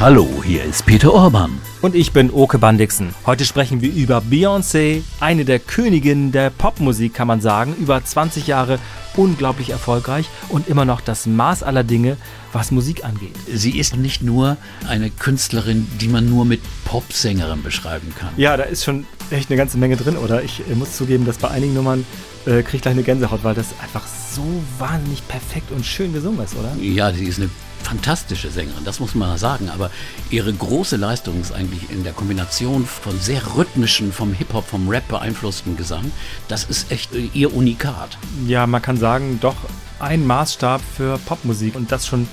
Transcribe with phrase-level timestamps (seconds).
[0.00, 1.58] Hallo, hier ist Peter Orban.
[1.82, 3.16] Und ich bin Oke Bandixen.
[3.26, 7.74] Heute sprechen wir über Beyoncé, eine der Königinnen der Popmusik, kann man sagen.
[7.80, 8.78] Über 20 Jahre
[9.16, 12.16] unglaublich erfolgreich und immer noch das Maß aller Dinge,
[12.52, 13.34] was Musik angeht.
[13.52, 14.56] Sie ist nicht nur
[14.86, 18.30] eine Künstlerin, die man nur mit Popsängerin beschreiben kann.
[18.36, 20.44] Ja, da ist schon echt eine ganze Menge drin, oder?
[20.44, 22.06] Ich äh, muss zugeben, dass bei einigen Nummern
[22.46, 24.44] äh, kriege ich gleich eine Gänsehaut, weil das einfach so
[24.78, 26.72] wahnsinnig perfekt und schön gesungen ist, oder?
[26.80, 27.50] Ja, sie ist eine
[27.82, 29.70] fantastische Sängerin, das muss man sagen.
[29.70, 29.90] Aber
[30.30, 35.08] ihre große Leistung ist eigentlich in der Kombination von sehr rhythmischen, vom Hip-Hop, vom Rap
[35.08, 36.10] beeinflussten Gesang.
[36.48, 38.18] Das ist echt äh, ihr Unikat.
[38.46, 39.56] Ja, man kann sagen, doch
[40.00, 42.28] ein Maßstab für Popmusik und das schon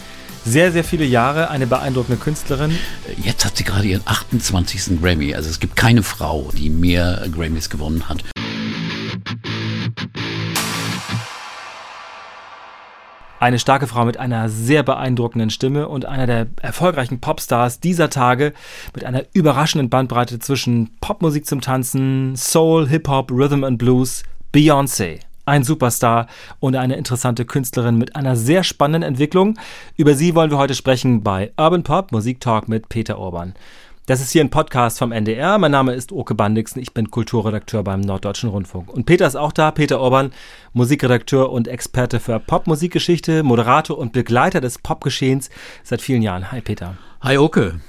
[0.46, 2.78] sehr, sehr viele Jahre, eine beeindruckende Künstlerin.
[3.24, 5.02] Jetzt hat sie gerade ihren 28.
[5.02, 5.34] Grammy.
[5.34, 8.24] Also es gibt keine Frau, die mehr Grammys gewonnen hat.
[13.38, 18.54] Eine starke Frau mit einer sehr beeindruckenden Stimme und einer der erfolgreichen Popstars dieser Tage
[18.94, 25.20] mit einer überraschenden Bandbreite zwischen Popmusik zum Tanzen, Soul, Hip-Hop, Rhythm and Blues, Beyoncé.
[25.48, 26.28] Ein Superstar
[26.60, 29.60] und eine interessante Künstlerin mit einer sehr spannenden Entwicklung.
[29.96, 33.54] Über sie wollen wir heute sprechen bei Urban Pop Musik Talk mit Peter Orban.
[34.08, 35.58] Das ist hier ein Podcast vom NDR.
[35.58, 36.80] Mein Name ist Oke Bandixen.
[36.80, 38.94] Ich bin Kulturredakteur beim Norddeutschen Rundfunk.
[38.94, 39.72] Und Peter ist auch da.
[39.72, 40.32] Peter Orban,
[40.74, 45.50] Musikredakteur und Experte für Popmusikgeschichte, Moderator und Begleiter des Popgeschehens
[45.82, 46.52] seit vielen Jahren.
[46.52, 46.98] Hi Peter.
[47.24, 47.80] Hi Oke.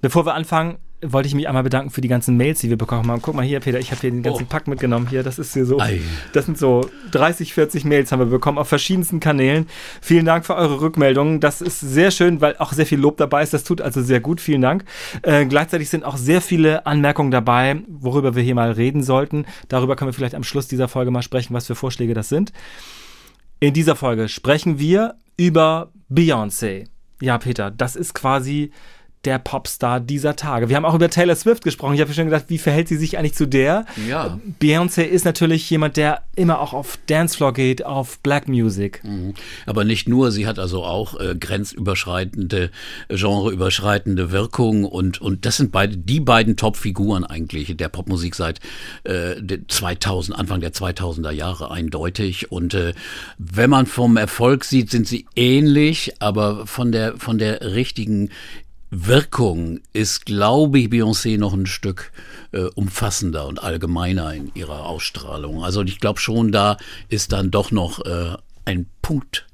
[0.00, 3.10] Bevor wir anfangen, wollte ich mich einmal bedanken für die ganzen Mails, die wir bekommen
[3.10, 3.22] haben.
[3.22, 4.46] Guck mal hier, Peter, ich habe hier den ganzen oh.
[4.48, 5.06] Pack mitgenommen.
[5.08, 5.78] Hier, das ist hier so.
[5.78, 6.00] Ei.
[6.32, 9.68] Das sind so 30, 40 Mails haben wir bekommen auf verschiedensten Kanälen.
[10.00, 11.40] Vielen Dank für eure Rückmeldungen.
[11.40, 13.54] Das ist sehr schön, weil auch sehr viel Lob dabei ist.
[13.54, 14.40] Das tut also sehr gut.
[14.40, 14.84] Vielen Dank.
[15.22, 19.46] Äh, gleichzeitig sind auch sehr viele Anmerkungen dabei, worüber wir hier mal reden sollten.
[19.68, 22.52] Darüber können wir vielleicht am Schluss dieser Folge mal sprechen, was für Vorschläge das sind.
[23.60, 26.86] In dieser Folge sprechen wir über Beyoncé.
[27.20, 28.70] Ja, Peter, das ist quasi
[29.24, 30.68] der Popstar dieser Tage.
[30.68, 31.94] Wir haben auch über Taylor Swift gesprochen.
[31.94, 33.84] Ich habe schon gedacht, wie verhält sie sich eigentlich zu der?
[34.08, 34.38] Ja.
[34.60, 39.02] Beyoncé ist natürlich jemand, der immer auch auf Dancefloor geht, auf Black Music.
[39.02, 39.34] Mhm.
[39.66, 42.70] Aber nicht nur, sie hat also auch äh, grenzüberschreitende,
[43.08, 48.60] genreüberschreitende Wirkung und, und das sind beide, die beiden Top-Figuren eigentlich der Popmusik seit
[49.04, 49.34] äh,
[49.66, 52.52] 2000, Anfang der 2000er Jahre eindeutig.
[52.52, 52.94] Und äh,
[53.36, 58.30] wenn man vom Erfolg sieht, sind sie ähnlich, aber von der, von der richtigen
[58.90, 62.12] Wirkung ist, glaube ich, Beyoncé noch ein Stück
[62.52, 65.62] äh, umfassender und allgemeiner in ihrer Ausstrahlung.
[65.62, 66.76] Also ich glaube schon, da
[67.08, 69.46] ist dann doch noch äh, ein Punkt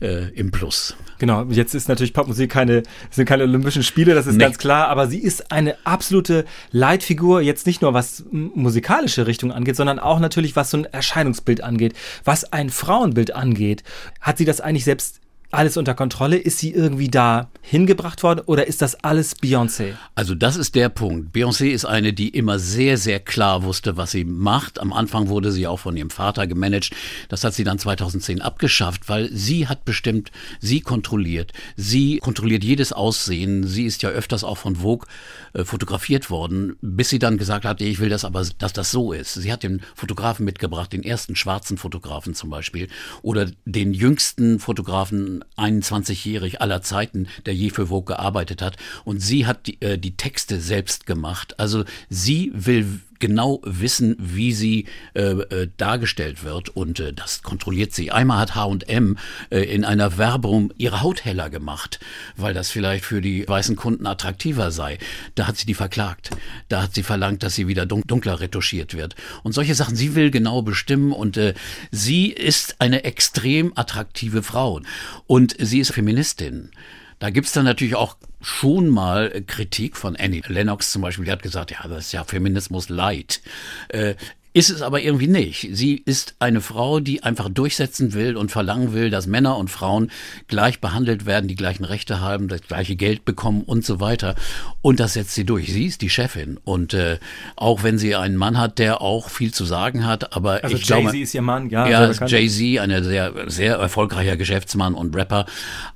[0.00, 0.96] äh, im Plus.
[1.18, 4.44] Genau, jetzt ist natürlich Popmusik keine, sind keine Olympischen Spiele, das ist nee.
[4.44, 9.76] ganz klar, aber sie ist eine absolute Leitfigur, jetzt nicht nur was musikalische Richtung angeht,
[9.76, 13.82] sondern auch natürlich was so ein Erscheinungsbild angeht, was ein Frauenbild angeht.
[14.20, 15.20] Hat sie das eigentlich selbst
[15.50, 16.36] alles unter Kontrolle?
[16.36, 19.94] Ist sie irgendwie da hingebracht worden oder ist das alles Beyoncé?
[20.14, 21.34] Also das ist der Punkt.
[21.34, 24.80] Beyoncé ist eine, die immer sehr, sehr klar wusste, was sie macht.
[24.80, 26.90] Am Anfang wurde sie auch von ihrem Vater gemanagt.
[27.28, 30.30] Das hat sie dann 2010 abgeschafft, weil sie hat bestimmt,
[30.60, 31.52] sie kontrolliert.
[31.76, 33.66] Sie kontrolliert jedes Aussehen.
[33.66, 35.06] Sie ist ja öfters auch von Vogue
[35.52, 39.12] äh, fotografiert worden, bis sie dann gesagt hat, ich will das aber, dass das so
[39.12, 39.34] ist.
[39.34, 42.88] Sie hat den Fotografen mitgebracht, den ersten schwarzen Fotografen zum Beispiel
[43.22, 48.76] oder den jüngsten Fotografen 21-jährig aller Zeiten, der je für Vogue gearbeitet hat.
[49.04, 51.58] Und sie hat die, äh, die Texte selbst gemacht.
[51.58, 57.92] Also sie will genau wissen, wie sie äh, äh, dargestellt wird und äh, das kontrolliert
[57.92, 58.10] sie.
[58.10, 59.16] Einmal hat H&M
[59.50, 62.00] äh, in einer Werbung ihre Haut heller gemacht,
[62.36, 64.98] weil das vielleicht für die weißen Kunden attraktiver sei.
[65.34, 66.30] Da hat sie die verklagt.
[66.68, 69.14] Da hat sie verlangt, dass sie wieder dunkler retuschiert wird.
[69.42, 71.54] Und solche Sachen, sie will genau bestimmen und äh,
[71.90, 74.80] sie ist eine extrem attraktive Frau
[75.26, 76.70] und sie ist Feministin.
[77.18, 81.42] Da gibt's dann natürlich auch schon mal Kritik von Annie Lennox zum Beispiel, die hat
[81.42, 83.40] gesagt, ja, das ist ja Feminismus light.
[83.88, 84.14] Äh,
[84.56, 85.68] ist es aber irgendwie nicht.
[85.72, 90.10] Sie ist eine Frau, die einfach durchsetzen will und verlangen will, dass Männer und Frauen
[90.48, 94.34] gleich behandelt werden, die gleichen Rechte haben, das gleiche Geld bekommen und so weiter.
[94.80, 95.70] Und das setzt sie durch.
[95.70, 96.58] Sie ist die Chefin.
[96.64, 97.18] Und äh,
[97.54, 100.86] auch wenn sie einen Mann hat, der auch viel zu sagen hat, aber also ich
[100.86, 101.10] glaube.
[101.10, 101.86] Jay-Z ist ihr Mann, ja.
[101.86, 105.44] Ja, Jay-Z, ein sehr, sehr erfolgreicher Geschäftsmann und Rapper.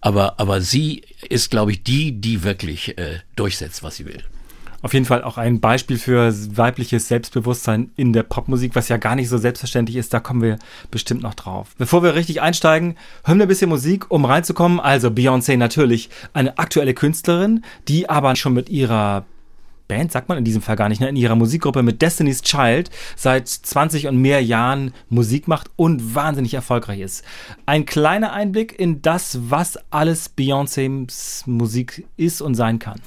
[0.02, 4.22] Aber, aber sie ist, glaube ich, die, die wirklich äh, durchsetzt, was sie will
[4.82, 9.14] auf jeden Fall auch ein Beispiel für weibliches Selbstbewusstsein in der Popmusik, was ja gar
[9.14, 10.14] nicht so selbstverständlich ist.
[10.14, 10.58] Da kommen wir
[10.90, 11.74] bestimmt noch drauf.
[11.78, 14.80] Bevor wir richtig einsteigen, hören wir ein bisschen Musik, um reinzukommen.
[14.80, 19.24] Also Beyoncé natürlich eine aktuelle Künstlerin, die aber schon mit ihrer
[19.90, 22.90] Band sagt man in diesem Fall gar nicht, ne, in ihrer Musikgruppe mit Destiny's Child
[23.16, 27.24] seit 20 und mehr Jahren Musik macht und wahnsinnig erfolgreich ist.
[27.66, 33.00] Ein kleiner Einblick in das, was alles Beyoncés Musik ist und sein kann.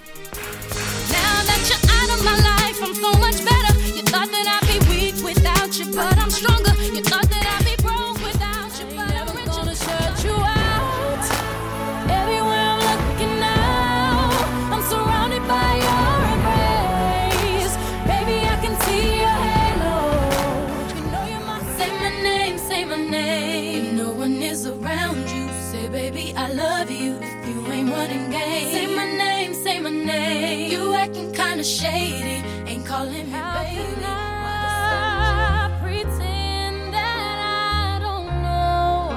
[31.63, 33.75] Kinda shady, ain't calling me How baby.
[33.75, 39.15] Can I pretend that I don't know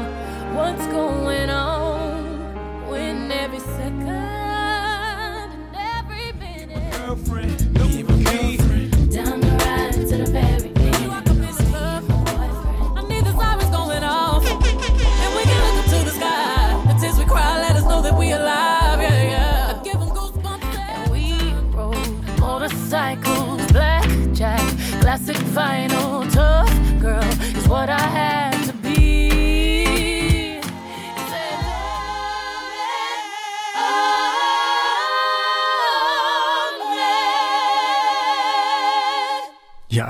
[0.57, 1.56] what's going on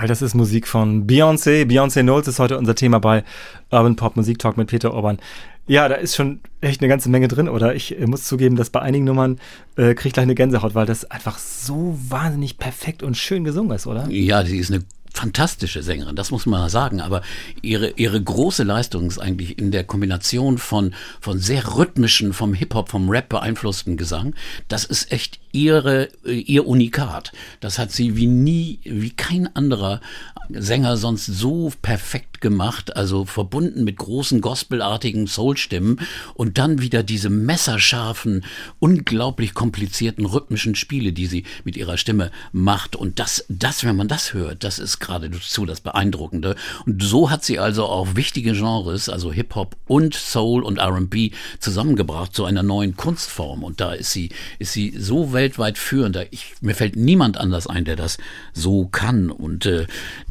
[0.07, 1.65] All das ist Musik von Beyoncé.
[1.65, 3.25] Beyoncé Knowles ist heute unser Thema bei
[3.73, 5.19] Urban Pop Musik Talk mit Peter Orban.
[5.67, 7.49] Ja, da ist schon echt eine ganze Menge drin.
[7.49, 9.41] Oder ich äh, muss zugeben, dass bei einigen Nummern
[9.75, 13.73] äh, kriege ich gleich eine Gänsehaut, weil das einfach so wahnsinnig perfekt und schön gesungen
[13.73, 14.09] ist, oder?
[14.09, 14.85] Ja, sie ist eine
[15.17, 17.23] fantastische Sängerin, das muss man sagen, aber
[17.63, 22.91] ihre, ihre große Leistung ist eigentlich in der Kombination von, von sehr rhythmischen, vom Hip-Hop,
[22.91, 24.35] vom Rap beeinflussten Gesang.
[24.69, 27.33] Das ist echt ihre, ihr Unikat.
[27.61, 30.01] Das hat sie wie nie, wie kein anderer
[30.51, 36.01] Sänger sonst so perfekt gemacht, also verbunden mit großen gospelartigen Soul-Stimmen
[36.35, 38.45] und dann wieder diese messerscharfen,
[38.79, 42.97] unglaublich komplizierten rhythmischen Spiele, die sie mit ihrer Stimme macht.
[42.97, 46.55] Und das, das, wenn man das hört, das ist geradezu das Beeindruckende.
[46.85, 52.35] Und so hat sie also auch wichtige Genres, also Hip-Hop und Soul und R&B zusammengebracht
[52.35, 53.65] zu einer neuen Kunstform.
[53.65, 56.27] Und da ist sie, ist sie so welt weltweit führender.
[56.33, 58.19] Ich, mir fällt niemand anders ein, der das
[58.53, 59.31] so kann.
[59.31, 59.87] Und äh,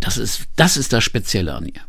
[0.05, 1.81] das, ist, das ist das Spezielle an ihr.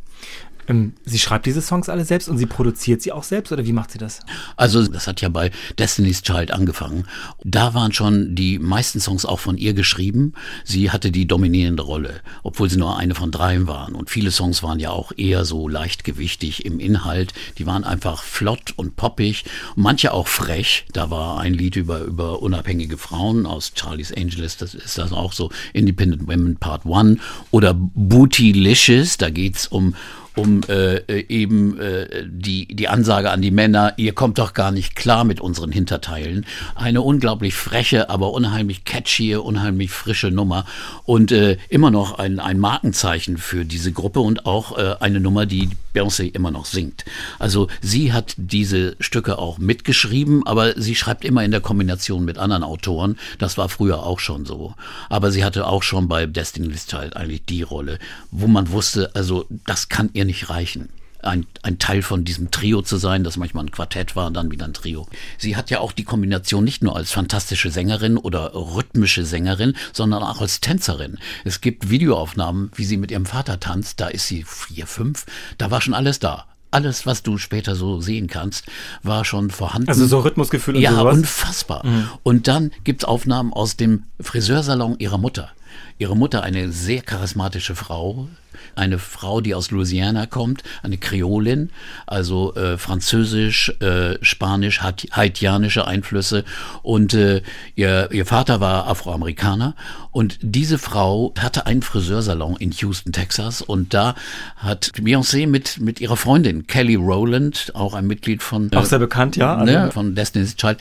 [0.69, 3.73] Ähm, sie schreibt diese Songs alle selbst und sie produziert sie auch selbst oder wie
[3.73, 4.21] macht sie das?
[4.57, 7.05] Also das hat ja bei Destiny's Child angefangen.
[7.45, 10.35] Da waren schon die meisten Songs auch von ihr geschrieben.
[10.65, 13.95] Sie hatte die dominierende Rolle, obwohl sie nur eine von dreien waren.
[13.95, 17.33] Und viele Songs waren ja auch eher so leichtgewichtig im Inhalt.
[17.59, 20.87] Die waren einfach flott und poppig, manche auch frech.
[20.93, 25.33] Da war ein Lied über, über unabhängige Frauen aus Charlie's Angels, das ist das auch
[25.33, 27.21] so Independent Women Part 1
[27.51, 29.95] oder Bootylicious, da geht's um
[30.37, 34.94] um äh, eben äh, die, die Ansage an die Männer, ihr kommt doch gar nicht
[34.94, 36.47] klar mit unseren Hinterteilen.
[36.75, 40.67] Eine unglaublich freche, aber unheimlich catchy, unheimlich frische Nummer
[41.05, 45.47] und äh, immer noch ein, ein Markenzeichen für diese Gruppe und auch äh, eine Nummer,
[45.47, 47.06] die Beyoncé immer noch singt.
[47.38, 52.37] Also sie hat diese Stücke auch mitgeschrieben, aber sie schreibt immer in der Kombination mit
[52.37, 53.17] anderen Autoren.
[53.38, 54.75] Das war früher auch schon so.
[55.09, 57.99] Aber sie hatte auch schon bei Destiny's Child eigentlich die Rolle,
[58.31, 60.88] wo man wusste, also das kann ihr nicht reichen.
[61.23, 64.50] Ein, ein, Teil von diesem Trio zu sein, das manchmal ein Quartett war und dann
[64.50, 65.09] wieder ein Trio.
[65.38, 70.23] Sie hat ja auch die Kombination nicht nur als fantastische Sängerin oder rhythmische Sängerin, sondern
[70.23, 71.18] auch als Tänzerin.
[71.45, 75.26] Es gibt Videoaufnahmen, wie sie mit ihrem Vater tanzt, da ist sie vier, fünf,
[75.59, 78.66] da war schon alles da alles, was du später so sehen kannst,
[79.02, 79.88] war schon vorhanden.
[79.88, 81.04] Also so Rhythmusgefühl und ja, sowas?
[81.04, 81.87] Ja, unfassbar.
[81.87, 82.09] Mhm.
[82.23, 85.50] Und dann gibt's Aufnahmen aus dem Friseursalon ihrer Mutter.
[85.99, 88.28] Ihre Mutter, eine sehr charismatische Frau,
[88.76, 91.71] eine Frau, die aus Louisiana kommt, eine Kreolin,
[92.06, 96.45] also äh, französisch, äh, spanisch, haitianische Einflüsse.
[96.83, 97.42] Und äh,
[97.75, 99.75] ihr, ihr Vater war Afroamerikaner
[100.16, 104.14] und diese Frau hatte einen Friseursalon in Houston, Texas und da
[104.56, 108.73] hat Beyoncé mit, mit ihrer Freundin Kelly Rowland, auch ein Mitglied von...
[108.75, 109.62] Auch sehr bekannt, ja.
[109.62, 110.78] Ne, also von Destiny's Child.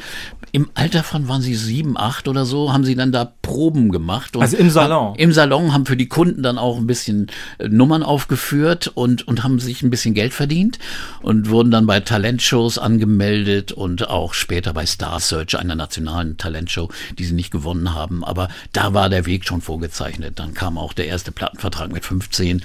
[0.52, 4.38] Im Alter von, waren sie sieben, acht oder so, haben sie dann da Proben gemacht.
[4.38, 5.16] also im Salon Salon.
[5.16, 7.28] Im Salon haben für die Kunden dann auch ein bisschen
[7.58, 10.80] äh, Nummern aufgeführt und, und haben sich ein bisschen Geld verdient
[11.22, 16.90] und wurden dann bei Talentshows angemeldet und auch später bei Star Search, einer nationalen Talentshow,
[17.18, 18.24] die sie nicht gewonnen haben.
[18.24, 20.40] Aber da war der Weg schon vorgezeichnet.
[20.40, 22.64] Dann kam auch der erste Plattenvertrag mit 15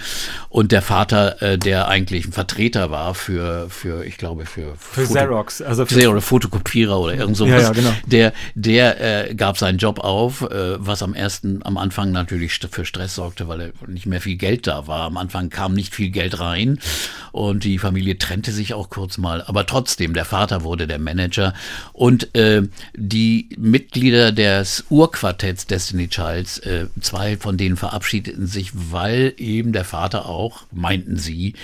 [0.49, 5.07] und der Vater, äh, der eigentlich ein Vertreter war für, für ich glaube, für, für
[5.07, 7.93] Foto Xerox, also für oder Fotokopierer oder irgend sowas, ja, ja, genau.
[8.07, 12.85] der, der äh, gab seinen Job auf, äh, was am ersten, am Anfang natürlich für
[12.85, 15.03] Stress sorgte, weil er nicht mehr viel Geld da war.
[15.03, 16.79] Am Anfang kam nicht viel Geld rein
[17.33, 19.43] und die Familie trennte sich auch kurz mal.
[19.43, 21.55] Aber trotzdem, der Vater wurde der Manager
[21.93, 22.63] und äh,
[22.95, 26.09] die Mitglieder des Urquartetts Destiny
[26.51, 31.55] Childs, äh, zwei von denen verabschiedeten sich, weil eben der Vater auch, meinten sie,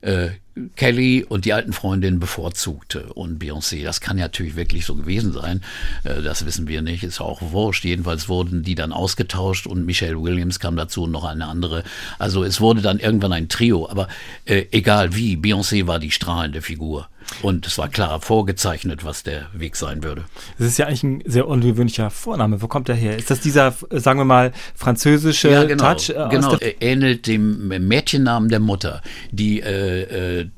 [0.00, 0.30] äh,
[0.76, 3.82] Kelly und die alten Freundinnen bevorzugte und Beyoncé.
[3.82, 5.62] Das kann ja natürlich wirklich so gewesen sein.
[6.04, 7.84] Äh, das wissen wir nicht, ist auch wurscht.
[7.84, 11.82] Jedenfalls wurden die dann ausgetauscht und Michelle Williams kam dazu und noch eine andere.
[12.18, 14.08] Also es wurde dann irgendwann ein Trio, aber
[14.44, 17.08] äh, egal wie, Beyoncé war die strahlende Figur.
[17.42, 20.24] Und es war klar vorgezeichnet, was der Weg sein würde.
[20.58, 22.62] Das ist ja eigentlich ein sehr ungewöhnlicher Vorname.
[22.62, 23.16] Wo kommt der her?
[23.16, 26.10] Ist das dieser, sagen wir mal, französische ja, genau, Touch?
[26.10, 30.50] Äh, genau, er ähnelt dem Mädchennamen der Mutter, die äh, äh,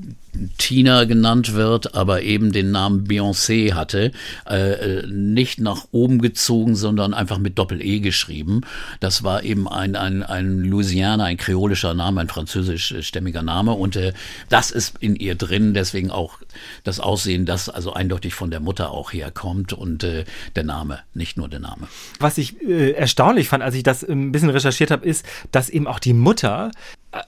[0.58, 4.12] Tina genannt wird, aber eben den Namen Beyoncé hatte,
[4.48, 8.62] äh, äh, nicht nach oben gezogen, sondern einfach mit Doppel-E geschrieben.
[9.00, 14.12] Das war eben ein, ein, ein Louisiana, ein kreolischer Name, ein französischstämmiger Name und äh,
[14.48, 16.38] das ist in ihr drin, deswegen auch
[16.84, 20.24] das Aussehen, das also eindeutig von der Mutter auch herkommt und äh,
[20.54, 21.88] der Name, nicht nur der Name.
[22.18, 25.86] Was ich äh, erstaunlich fand, als ich das ein bisschen recherchiert habe, ist, dass eben
[25.86, 26.70] auch die Mutter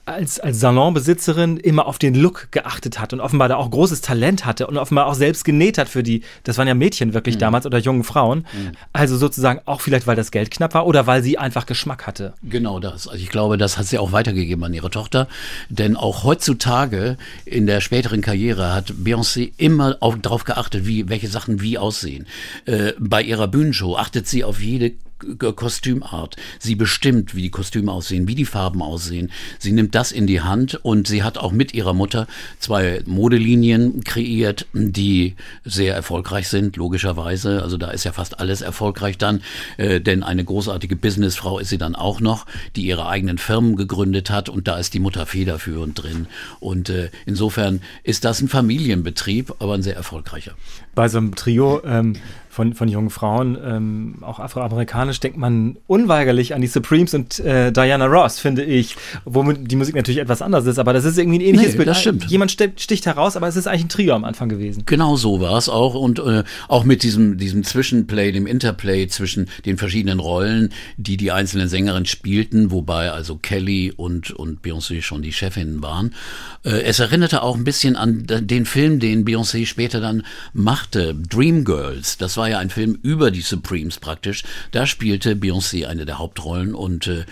[0.05, 4.45] als, als Salonbesitzerin immer auf den Look geachtet hat und offenbar da auch großes Talent
[4.45, 7.39] hatte und offenbar auch selbst genäht hat für die, das waren ja Mädchen wirklich mhm.
[7.39, 8.39] damals oder jungen Frauen.
[8.39, 8.71] Mhm.
[8.93, 12.33] Also sozusagen auch vielleicht, weil das Geld knapp war oder weil sie einfach Geschmack hatte.
[12.43, 13.07] Genau das.
[13.07, 15.27] Also ich glaube, das hat sie auch weitergegeben an ihre Tochter.
[15.69, 21.27] Denn auch heutzutage in der späteren Karriere hat Beyoncé immer auf, darauf geachtet, wie, welche
[21.27, 22.27] Sachen wie aussehen.
[22.65, 26.35] Äh, bei ihrer Bühnenshow achtet sie auf jede Kostümart.
[26.59, 29.31] Sie bestimmt, wie die Kostüme aussehen, wie die Farben aussehen.
[29.57, 32.27] Sie nimmt das in die Hand und sie hat auch mit ihrer Mutter
[32.59, 37.63] zwei Modelinien kreiert, die sehr erfolgreich sind, logischerweise.
[37.63, 39.41] Also da ist ja fast alles erfolgreich dann,
[39.77, 42.45] äh, denn eine großartige Businessfrau ist sie dann auch noch,
[42.75, 46.27] die ihre eigenen Firmen gegründet hat und da ist die Mutter federführend drin.
[46.59, 50.55] Und äh, insofern ist das ein Familienbetrieb, aber ein sehr erfolgreicher.
[50.95, 52.15] Bei so einem Trio ähm,
[52.59, 57.71] von, von jungen Frauen, ähm, auch afroamerikanisch, denkt man unweigerlich an die Supremes und äh,
[57.71, 58.97] Diana Ross, finde ich.
[59.23, 61.87] Womit die Musik natürlich etwas anders ist, aber das ist irgendwie ein ähnliches nee, Bild.
[61.87, 62.25] Das stimmt.
[62.25, 64.83] Jemand sticht heraus, aber es ist eigentlich ein Trio am Anfang gewesen.
[64.87, 69.47] Genau so war es auch und äh, auch mit diesem, diesem Zwischenplay, dem Interplay zwischen
[69.65, 75.21] den verschiedenen Rollen, die die einzelnen Sängerinnen spielten, wobei also Kelly und, und Beyoncé schon
[75.21, 76.13] die Chefinnen waren.
[76.65, 82.17] Äh, es erinnerte auch ein bisschen an den Film, den Beyoncé später dann machte, Dreamgirls.
[82.17, 84.43] Das war ja ein Film über die Supremes praktisch.
[84.71, 87.25] Da spielte Beyoncé eine der Hauptrollen und äh,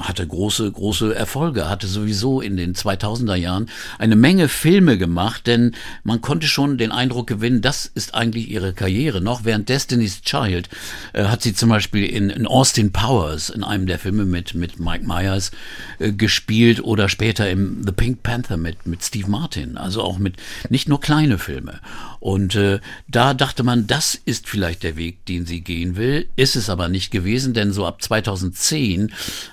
[0.00, 5.74] hatte große, große Erfolge, hatte sowieso in den 2000er Jahren eine Menge Filme gemacht, denn
[6.02, 9.20] man konnte schon den Eindruck gewinnen, das ist eigentlich ihre Karriere.
[9.20, 10.68] Noch während Destiny's Child
[11.12, 14.80] äh, hat sie zum Beispiel in, in, Austin Powers, in einem der Filme mit, mit
[14.80, 15.50] Mike Myers,
[15.98, 19.76] äh, gespielt oder später im The Pink Panther mit, mit Steve Martin.
[19.76, 20.36] Also auch mit
[20.68, 21.80] nicht nur kleine Filme.
[22.20, 26.28] Und äh, da dachte man, das ist vielleicht der Weg, den sie gehen will.
[26.36, 29.12] Ist es aber nicht gewesen, denn so ab 2010,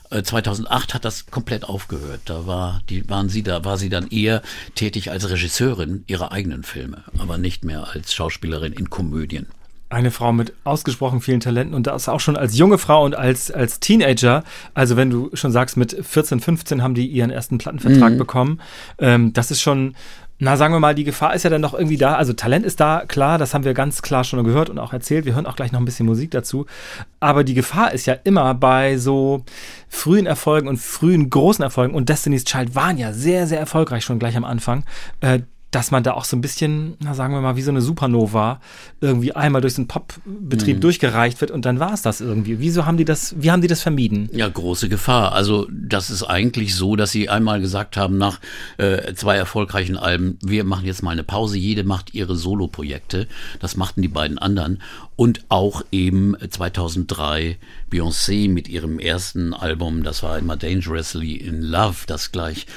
[0.09, 2.21] äh, 2008 hat das komplett aufgehört.
[2.25, 4.41] Da war, die, waren sie da, war sie dann eher
[4.75, 9.47] tätig als Regisseurin ihrer eigenen Filme, aber nicht mehr als Schauspielerin in Komödien
[9.89, 13.51] eine Frau mit ausgesprochen vielen Talenten und das auch schon als junge Frau und als,
[13.51, 14.43] als Teenager.
[14.74, 18.17] Also wenn du schon sagst, mit 14, 15 haben die ihren ersten Plattenvertrag mhm.
[18.17, 18.62] bekommen.
[19.00, 19.95] Ähm, das ist schon
[20.39, 22.15] na, sagen wir mal, die Gefahr ist ja dann noch irgendwie da.
[22.15, 25.25] Also Talent ist da, klar, das haben wir ganz klar schon gehört und auch erzählt.
[25.25, 26.67] Wir hören auch gleich noch ein bisschen Musik dazu.
[27.20, 29.44] Aber die Gefahr ist ja immer bei so
[29.89, 34.20] frühen Erfolgen und frühen großen Erfolgen, und Destiny's Child waren ja sehr, sehr erfolgreich schon
[34.20, 34.84] gleich am Anfang,
[35.22, 35.39] äh,
[35.71, 38.62] dass man da auch so ein bisschen, na sagen wir mal, wie so eine Supernova
[39.01, 40.81] irgendwie einmal durch den Popbetrieb mhm.
[40.81, 42.59] durchgereicht wird und dann war es das irgendwie.
[42.59, 44.29] Wieso haben die das, wie haben die das vermieden?
[44.31, 45.33] Ja, große Gefahr.
[45.33, 48.39] Also das ist eigentlich so, dass sie einmal gesagt haben, nach
[48.77, 53.27] äh, zwei erfolgreichen Alben, wir machen jetzt mal eine Pause, jede macht ihre Soloprojekte.
[53.59, 54.81] Das machten die beiden anderen.
[55.17, 57.57] Und auch eben 2003
[57.91, 62.67] Beyoncé mit ihrem ersten Album, das war immer Dangerously in Love, das gleich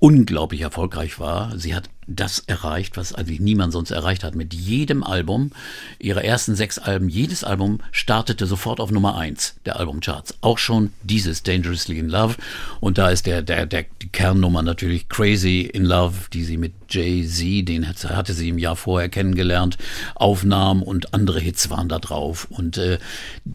[0.00, 1.56] unglaublich erfolgreich war.
[1.58, 4.34] Sie hat das erreicht, was eigentlich niemand sonst erreicht hat.
[4.34, 5.52] Mit jedem Album,
[5.98, 10.34] ihre ersten sechs Alben, jedes Album startete sofort auf Nummer eins der Albumcharts.
[10.40, 12.34] Auch schon dieses Dangerously in Love.
[12.80, 16.72] Und da ist der, der, der die Kernnummer natürlich Crazy in Love, die sie mit
[16.88, 19.78] Jay-Z, den hatte sie im Jahr vorher kennengelernt,
[20.16, 22.48] aufnahm und andere Hits waren da drauf.
[22.50, 22.98] Und äh,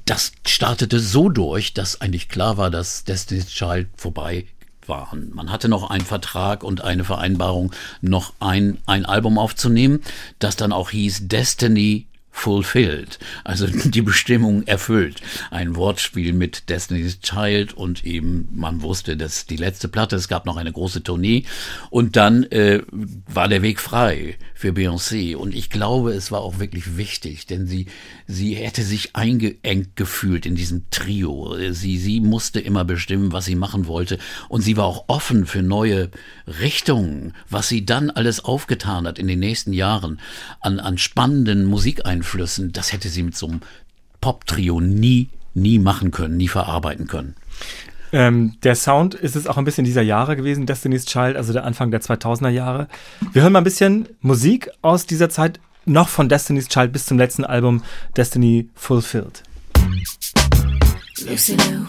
[0.06, 4.46] das startete so durch, dass eigentlich klar war, dass Destiny's Child vorbei
[4.88, 5.32] waren.
[5.34, 10.02] Man hatte noch einen Vertrag und eine Vereinbarung, noch ein, ein Album aufzunehmen,
[10.40, 15.22] das dann auch hieß Destiny fulfilled, also die Bestimmung erfüllt.
[15.52, 20.46] Ein Wortspiel mit Destiny's Child und eben man wusste, dass die letzte Platte, es gab
[20.46, 21.46] noch eine große Tournee
[21.90, 26.60] und dann äh, war der Weg frei für Beyoncé und ich glaube, es war auch
[26.60, 27.86] wirklich wichtig, denn sie
[28.26, 31.56] sie hätte sich eingeengt gefühlt in diesem Trio.
[31.72, 34.18] Sie sie musste immer bestimmen, was sie machen wollte
[34.50, 36.10] und sie war auch offen für neue
[36.48, 40.20] Richtungen, was sie dann alles aufgetan hat in den nächsten Jahren
[40.62, 43.62] an an spannenden Musikeinflüssen Einflüssen, das hätte sie mit so einem
[44.22, 47.36] Pop-Trio nie, nie machen können, nie verarbeiten können.
[48.16, 51.66] Ähm, der Sound ist es auch ein bisschen dieser Jahre gewesen, Destiny's Child, also der
[51.66, 52.88] Anfang der 2000er Jahre.
[53.34, 57.18] Wir hören mal ein bisschen Musik aus dieser Zeit, noch von Destiny's Child bis zum
[57.18, 57.84] letzten Album
[58.16, 59.44] Destiny Fulfilled.
[61.28, 61.86] Lucy Lou,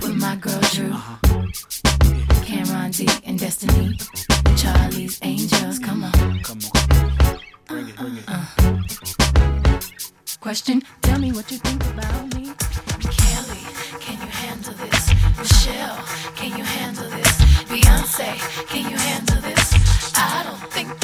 [0.00, 0.92] with my girl Drew,
[2.44, 3.96] Cameron D and Destiny,
[4.56, 6.42] Charlie's Angels, come on.
[6.42, 7.38] Come on.
[7.68, 8.24] Bring it, bring it.
[8.26, 9.80] Uh, uh.
[10.40, 12.52] Question, tell me what you think about me.
[18.14, 19.74] Beyonce, can you handle this?
[20.16, 21.03] I don't think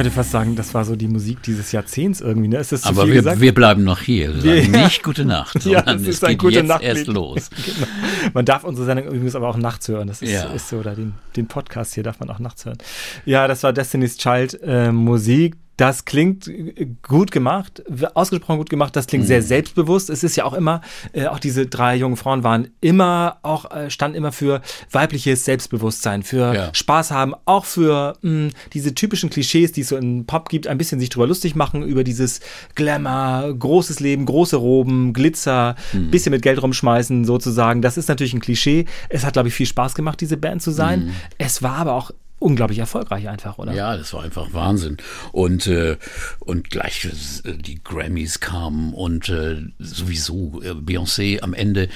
[0.00, 2.48] könnte fast sagen, das war so die Musik dieses Jahrzehnts irgendwie.
[2.48, 2.56] Ne?
[2.56, 3.38] Ist das Aber wir, gesagt?
[3.38, 4.42] wir bleiben noch hier.
[4.42, 7.50] Wir sagen nicht gute Nacht, ja, das ist ein gute Nacht erst los.
[7.66, 7.86] genau.
[8.32, 10.08] Man darf unsere Sendung übrigens aber auch nachts hören.
[10.08, 10.44] Das ist, ja.
[10.54, 10.78] ist so.
[10.78, 12.78] Oder den, den, Podcast hier darf man auch nachts hören.
[13.26, 16.50] Ja, das war Destiny's Child äh, Musik das klingt
[17.02, 17.82] gut gemacht,
[18.12, 19.28] ausgesprochen gut gemacht, das klingt mhm.
[19.28, 20.10] sehr selbstbewusst.
[20.10, 20.82] Es ist ja auch immer,
[21.14, 26.22] äh, auch diese drei jungen Frauen waren immer, auch äh, standen immer für weibliches Selbstbewusstsein,
[26.22, 26.74] für ja.
[26.74, 30.66] Spaß haben, auch für mh, hm, diese typischen Klischees, die es so in Pop gibt,
[30.66, 32.40] ein bisschen sich drüber lustig machen, über dieses
[32.74, 36.10] Glamour, großes Leben, große Roben, Glitzer, mhm.
[36.10, 37.80] bisschen mit Geld rumschmeißen sozusagen.
[37.80, 38.84] Das ist natürlich ein Klischee.
[39.08, 41.06] Es hat, glaube ich, viel Spaß gemacht, diese Band zu sein.
[41.06, 41.10] Mhm.
[41.38, 43.72] Es war aber auch unglaublich erfolgreich einfach, oder?
[43.72, 44.96] Ja, das war einfach Wahnsinn.
[45.30, 45.96] Und, äh,
[46.40, 47.04] und gleich
[47.44, 51.88] äh, die Grammys kamen und äh, sowieso äh, Beyoncé am Ende,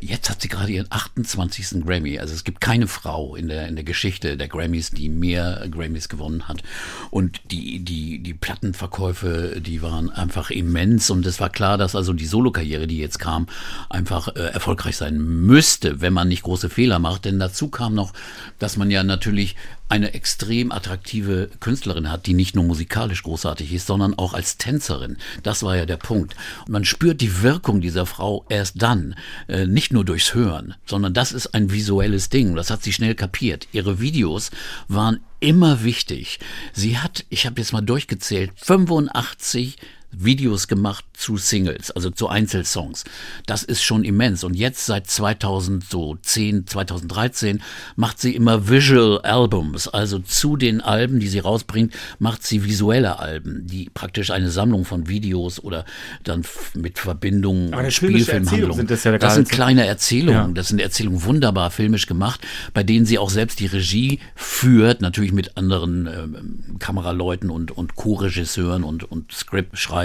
[0.00, 1.84] jetzt hat sie gerade ihren 28.
[1.84, 2.18] Grammy.
[2.18, 6.08] Also es gibt keine Frau in der, in der Geschichte der Grammys, die mehr Grammys
[6.08, 6.62] gewonnen hat.
[7.10, 11.10] Und die, die, die Plattenverkäufe, die waren einfach immens.
[11.10, 13.46] Und es war klar, dass also die Solokarriere, die jetzt kam,
[13.88, 17.24] einfach äh, erfolgreich sein müsste, wenn man nicht große Fehler macht.
[17.24, 18.12] Denn dazu kam noch,
[18.58, 19.54] dass man ja natürlich
[19.92, 25.18] eine extrem attraktive Künstlerin hat, die nicht nur musikalisch großartig ist, sondern auch als Tänzerin.
[25.42, 26.34] Das war ja der Punkt.
[26.66, 29.14] man spürt die Wirkung dieser Frau erst dann,
[29.48, 32.54] äh, nicht nur durchs Hören, sondern das ist ein visuelles Ding.
[32.54, 33.68] Das hat sie schnell kapiert.
[33.72, 34.50] Ihre Videos
[34.88, 36.40] waren immer wichtig.
[36.72, 39.76] Sie hat, ich habe jetzt mal durchgezählt, 85
[40.12, 43.04] Videos gemacht zu Singles, also zu Einzelsongs.
[43.46, 44.44] Das ist schon immens.
[44.44, 47.62] Und jetzt seit 2010, 2013
[47.96, 53.18] macht sie immer Visual Albums, also zu den Alben, die sie rausbringt, macht sie visuelle
[53.18, 55.84] Alben, die praktisch eine Sammlung von Videos oder
[56.24, 56.42] dann
[56.74, 58.76] mit Verbindungen, Spielfilmhandlungen.
[58.76, 60.54] Sind das, ja das sind kleine Erzählungen, ja.
[60.54, 62.40] das sind Erzählungen wunderbar filmisch gemacht,
[62.74, 67.96] bei denen sie auch selbst die Regie führt, natürlich mit anderen äh, Kameraleuten und, und
[67.96, 70.01] Co-Regisseuren und, und Script-Schreibern.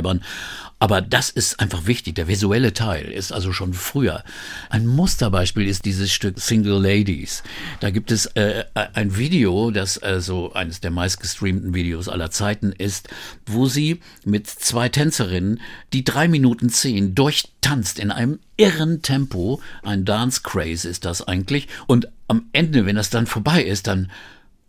[0.80, 2.16] Aber das ist einfach wichtig.
[2.16, 4.24] Der visuelle Teil ist also schon früher.
[4.70, 7.42] Ein Musterbeispiel ist dieses Stück Single Ladies.
[7.80, 13.10] Da gibt es äh, ein Video, das also eines der meistgestreamten Videos aller Zeiten ist,
[13.48, 15.62] wo sie mit zwei Tänzerinnen
[15.94, 19.62] die drei Minuten zehn durchtanzt in einem irren Tempo.
[19.82, 21.68] Ein Dance Craze ist das eigentlich.
[21.88, 24.12] Und am Ende, wenn das dann vorbei ist, dann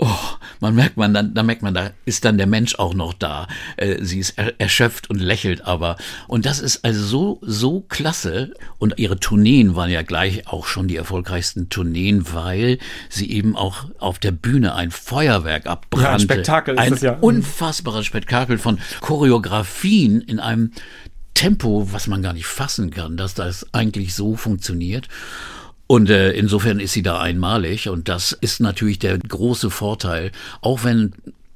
[0.01, 0.07] Oh,
[0.61, 3.49] man merkt man dann, da merkt man, da ist dann der Mensch auch noch da.
[3.77, 5.97] Äh, sie ist erschöpft und lächelt aber.
[6.29, 8.55] Und das ist also so, so klasse.
[8.79, 13.87] Und ihre Tourneen waren ja gleich auch schon die erfolgreichsten Tourneen, weil sie eben auch
[13.99, 16.07] auf der Bühne ein Feuerwerk abbrannte.
[16.07, 17.17] Ja, ein Spektakel ist ein das ja.
[17.19, 20.71] unfassbares Spektakel von Choreografien in einem
[21.35, 25.09] Tempo, was man gar nicht fassen kann, dass das eigentlich so funktioniert.
[25.89, 30.85] Und äh, insofern ist sie da einmalig und das ist natürlich der große Vorteil, auch
[30.85, 31.15] wenn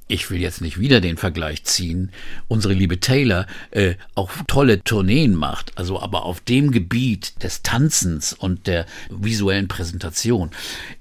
[0.08, 2.10] ich will jetzt nicht wieder den Vergleich ziehen,
[2.48, 8.32] unsere liebe Taylor äh, auch tolle Tourneen macht, also aber auf dem Gebiet des Tanzens
[8.32, 10.50] und der visuellen Präsentation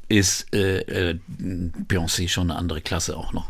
[0.08, 1.20] ist äh, äh,
[1.90, 3.48] Beyoncé schon eine andere Klasse auch noch.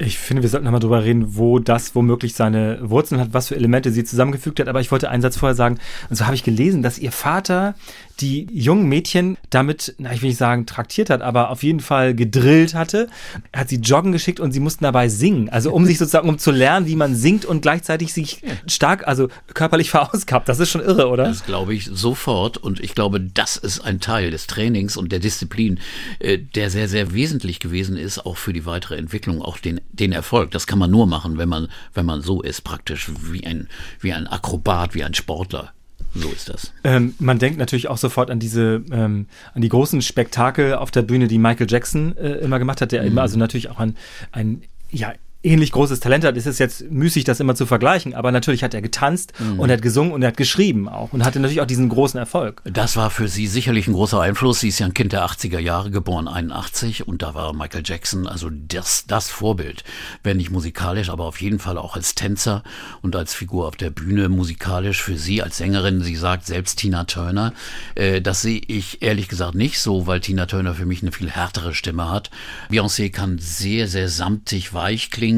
[0.00, 3.56] Ich finde, wir sollten nochmal drüber reden, wo das womöglich seine Wurzeln hat, was für
[3.56, 4.68] Elemente sie zusammengefügt hat.
[4.68, 5.80] Aber ich wollte einen Satz vorher sagen.
[6.08, 7.74] Und so habe ich gelesen, dass ihr Vater
[8.20, 12.14] die jungen Mädchen damit, na, ich will nicht sagen traktiert hat, aber auf jeden Fall
[12.14, 13.08] gedrillt hatte.
[13.54, 15.48] Hat sie joggen geschickt und sie mussten dabei singen.
[15.48, 19.28] Also um sich sozusagen, um zu lernen, wie man singt und gleichzeitig sich stark, also
[19.54, 20.48] körperlich verausgabt.
[20.48, 21.24] Das ist schon irre, oder?
[21.24, 22.58] Das glaube ich sofort.
[22.58, 25.78] Und ich glaube, das ist ein Teil des Trainings und der Disziplin,
[26.18, 30.12] äh, der sehr, sehr wesentlich gewesen ist, auch für die weitere Entwicklung, auch den, den
[30.12, 30.50] Erfolg.
[30.50, 33.68] Das kann man nur machen, wenn man, wenn man so ist, praktisch wie ein,
[34.00, 35.72] wie ein Akrobat, wie ein Sportler.
[36.14, 36.72] So ist das.
[36.84, 41.02] Ähm, man denkt natürlich auch sofort an diese, ähm, an die großen Spektakel auf der
[41.02, 43.08] Bühne, die Michael Jackson äh, immer gemacht hat, der mhm.
[43.08, 43.96] immer, also natürlich auch ein,
[44.32, 45.12] ein ja,
[45.48, 48.14] ähnlich großes Talent hat, ist es jetzt müßig, das immer zu vergleichen.
[48.14, 49.60] Aber natürlich hat er getanzt mhm.
[49.60, 52.18] und er hat gesungen und er hat geschrieben auch und hatte natürlich auch diesen großen
[52.18, 52.62] Erfolg.
[52.64, 54.60] Das war für sie sicherlich ein großer Einfluss.
[54.60, 58.26] Sie ist ja ein Kind der 80er Jahre, geboren 81 und da war Michael Jackson
[58.26, 59.84] also das, das Vorbild.
[60.22, 62.62] Wenn nicht musikalisch, aber auf jeden Fall auch als Tänzer
[63.02, 66.02] und als Figur auf der Bühne musikalisch für sie als Sängerin.
[66.02, 67.52] Sie sagt selbst Tina Turner.
[67.94, 71.30] Äh, das sehe ich ehrlich gesagt nicht so, weil Tina Turner für mich eine viel
[71.30, 72.30] härtere Stimme hat.
[72.70, 75.37] Beyoncé kann sehr, sehr samtig, weich klingen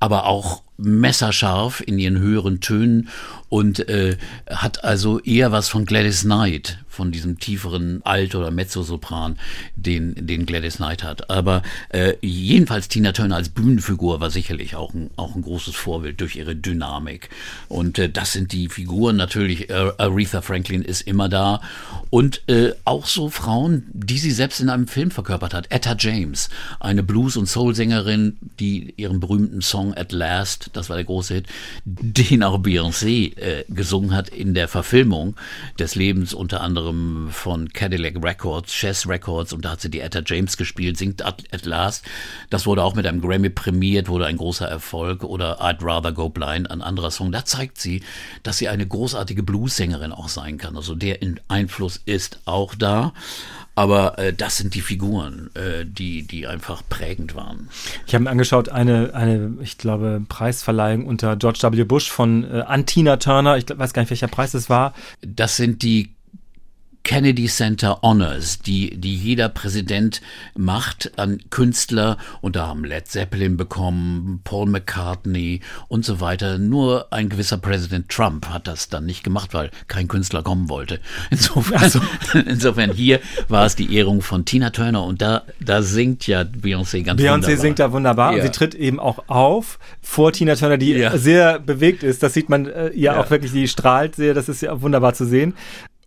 [0.00, 3.08] aber auch messerscharf in ihren höheren Tönen
[3.52, 4.16] und äh,
[4.48, 9.38] hat also eher was von Gladys Knight, von diesem tieferen Alt- oder Mezzosopran,
[9.76, 11.28] den, den Gladys Knight hat.
[11.28, 16.20] Aber äh, jedenfalls Tina Turner als Bühnenfigur war sicherlich auch ein, auch ein großes Vorbild
[16.22, 17.28] durch ihre Dynamik.
[17.68, 19.68] Und äh, das sind die Figuren natürlich.
[19.68, 21.60] Äh, Aretha Franklin ist immer da.
[22.08, 25.70] Und äh, auch so Frauen, die sie selbst in einem Film verkörpert hat.
[25.70, 26.48] Etta James,
[26.80, 31.46] eine Blues- und Soul-Sängerin, die ihren berühmten Song At Last, das war der große Hit,
[31.84, 35.36] den auch Beyoncé äh, gesungen hat in der Verfilmung
[35.78, 40.22] des Lebens unter anderem von Cadillac Records, Chess Records und da hat sie die Etta
[40.24, 42.04] James gespielt, singt at, at Last.
[42.50, 46.28] Das wurde auch mit einem Grammy prämiert, wurde ein großer Erfolg oder I'd Rather Go
[46.28, 47.32] Blind, ein anderer Song.
[47.32, 48.02] Da zeigt sie,
[48.42, 50.76] dass sie eine großartige Blues-Sängerin auch sein kann.
[50.76, 53.12] Also der Einfluss ist auch da.
[53.74, 57.68] Aber äh, das sind die Figuren, äh, die, die einfach prägend waren.
[58.06, 61.84] Ich habe mir angeschaut, eine, eine, ich glaube, Preisverleihung unter George W.
[61.84, 63.56] Bush von äh, Antina Turner.
[63.56, 64.92] Ich weiß gar nicht, welcher Preis es war.
[65.22, 66.10] Das sind die
[67.04, 70.20] Kennedy Center Honors, die, die jeder Präsident
[70.56, 72.16] macht an Künstler.
[72.40, 76.58] Und da haben Led Zeppelin bekommen, Paul McCartney und so weiter.
[76.58, 81.00] Nur ein gewisser Präsident Trump hat das dann nicht gemacht, weil kein Künstler kommen wollte.
[81.30, 82.00] Insofern, also.
[82.46, 87.02] insofern hier war es die Ehrung von Tina Turner und da, da singt ja Beyoncé
[87.02, 87.50] ganz Beyoncé wunderbar.
[87.50, 88.36] Beyoncé singt da wunderbar ja.
[88.36, 91.16] und sie tritt eben auch auf vor Tina Turner, die ja.
[91.16, 92.22] sehr bewegt ist.
[92.22, 94.34] Das sieht man äh, ja, ja, auch wirklich, die strahlt sehr.
[94.34, 95.54] Das ist ja wunderbar zu sehen.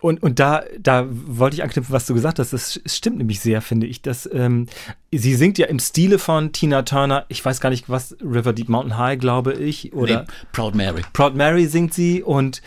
[0.02, 2.54] Und, und da, da wollte ich anknüpfen, was du gesagt hast.
[2.54, 4.02] Das stimmt nämlich sehr, finde ich.
[4.02, 4.68] Dass, ähm,
[5.12, 7.26] sie singt ja im Stile von Tina Turner.
[7.30, 9.94] Ich weiß gar nicht, was River Deep Mountain High, glaube ich.
[9.94, 11.02] Oder nee, Proud Mary.
[11.14, 12.62] Proud Mary singt sie und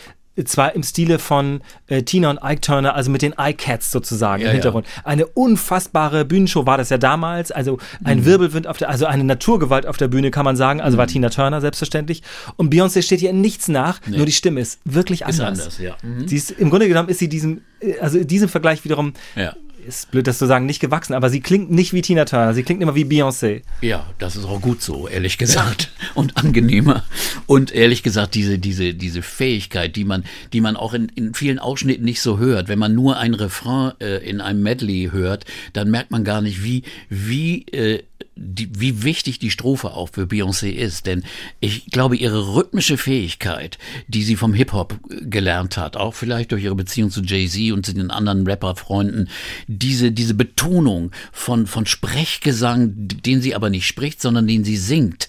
[0.45, 4.49] zwar im Stile von äh, Tina und Ike Turner, also mit den iCats sozusagen ja,
[4.49, 4.87] im Hintergrund.
[4.97, 5.07] Ja.
[5.07, 8.25] Eine unfassbare Bühnenshow war das ja damals, also ein mhm.
[8.25, 10.99] Wirbelwind auf der, also eine Naturgewalt auf der Bühne kann man sagen, also mhm.
[11.01, 12.23] war Tina Turner selbstverständlich.
[12.57, 14.17] Und Beyoncé steht hier nichts nach, nee.
[14.17, 15.39] nur die Stimme ist wirklich anders.
[15.39, 15.97] Ist anders, ja.
[16.03, 16.29] Mhm.
[16.29, 19.55] Sie ist, im Grunde genommen ist sie diesem, äh, also diesem Vergleich wiederum ja
[19.89, 22.63] ist blöd, das zu sagen, nicht gewachsen, aber sie klingt nicht wie Tina Turner, sie
[22.63, 23.63] klingt immer wie Beyoncé.
[23.81, 25.91] Ja, das ist auch gut so, ehrlich gesagt.
[26.15, 27.05] Und angenehmer.
[27.47, 31.59] Und ehrlich gesagt, diese, diese, diese Fähigkeit, die man, die man auch in, in vielen
[31.59, 32.69] Ausschnitten nicht so hört.
[32.69, 36.63] Wenn man nur ein Refrain äh, in einem Medley hört, dann merkt man gar nicht,
[36.63, 38.03] wie, wie äh,
[38.39, 41.07] die, wie wichtig die Strophe auch für Beyoncé ist.
[41.07, 41.25] Denn
[41.61, 46.75] ich glaube, ihre rhythmische Fähigkeit, die sie vom Hip-Hop gelernt hat, auch vielleicht durch ihre
[46.75, 49.29] Beziehung zu Jay-Z und zu den anderen Rapper-Freunden,
[49.67, 55.29] diese, diese Betonung von, von Sprechgesang, den sie aber nicht spricht, sondern den sie singt,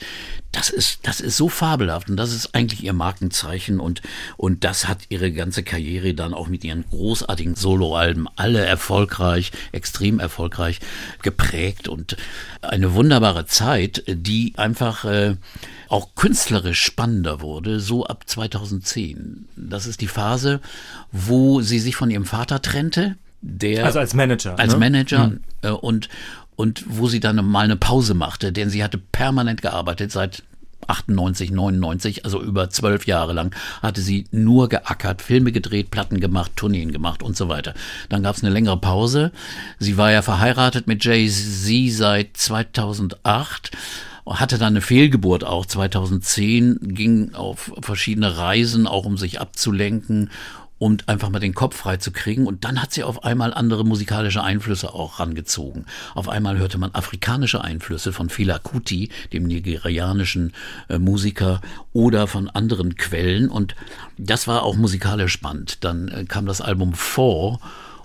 [0.52, 4.02] das ist, das ist so fabelhaft und das ist eigentlich ihr Markenzeichen und,
[4.36, 10.20] und das hat ihre ganze Karriere dann auch mit ihren großartigen Soloalben alle erfolgreich, extrem
[10.20, 10.80] erfolgreich
[11.22, 12.18] geprägt und
[12.62, 15.36] eine wunderbare Zeit, die einfach äh,
[15.88, 19.48] auch künstlerisch spannender wurde, so ab 2010.
[19.56, 20.62] Das ist die Phase,
[21.12, 23.18] wo sie sich von ihrem Vater trennte.
[23.42, 24.60] Der, also als Manager.
[24.60, 24.80] Als ne?
[24.80, 25.40] Manager hm.
[25.62, 26.10] Äh, und
[26.60, 30.44] und wo sie dann mal eine Pause machte, denn sie hatte permanent gearbeitet seit
[30.88, 36.52] 98, 99, also über zwölf Jahre lang, hatte sie nur geackert, Filme gedreht, Platten gemacht,
[36.58, 37.76] Tourneen gemacht und so weiter.
[38.10, 39.32] Dann gab es eine längere Pause.
[39.78, 43.72] Sie war ja verheiratet mit Jay-Z seit 2008
[44.30, 50.30] hatte dann eine Fehlgeburt auch 2010, ging auf verschiedene Reisen, auch um sich abzulenken
[50.80, 52.48] um einfach mal den Kopf frei zu kriegen.
[52.48, 55.86] Und dann hat sie auf einmal andere musikalische Einflüsse auch rangezogen.
[56.16, 60.54] Auf einmal hörte man afrikanische Einflüsse von Fela Kuti, dem nigerianischen
[60.88, 61.62] äh, Musiker,
[61.94, 63.50] oder von anderen Quellen.
[63.50, 63.76] Und
[64.18, 65.84] das war auch musikalisch spannend.
[65.84, 67.60] Dann äh, kam das Album Four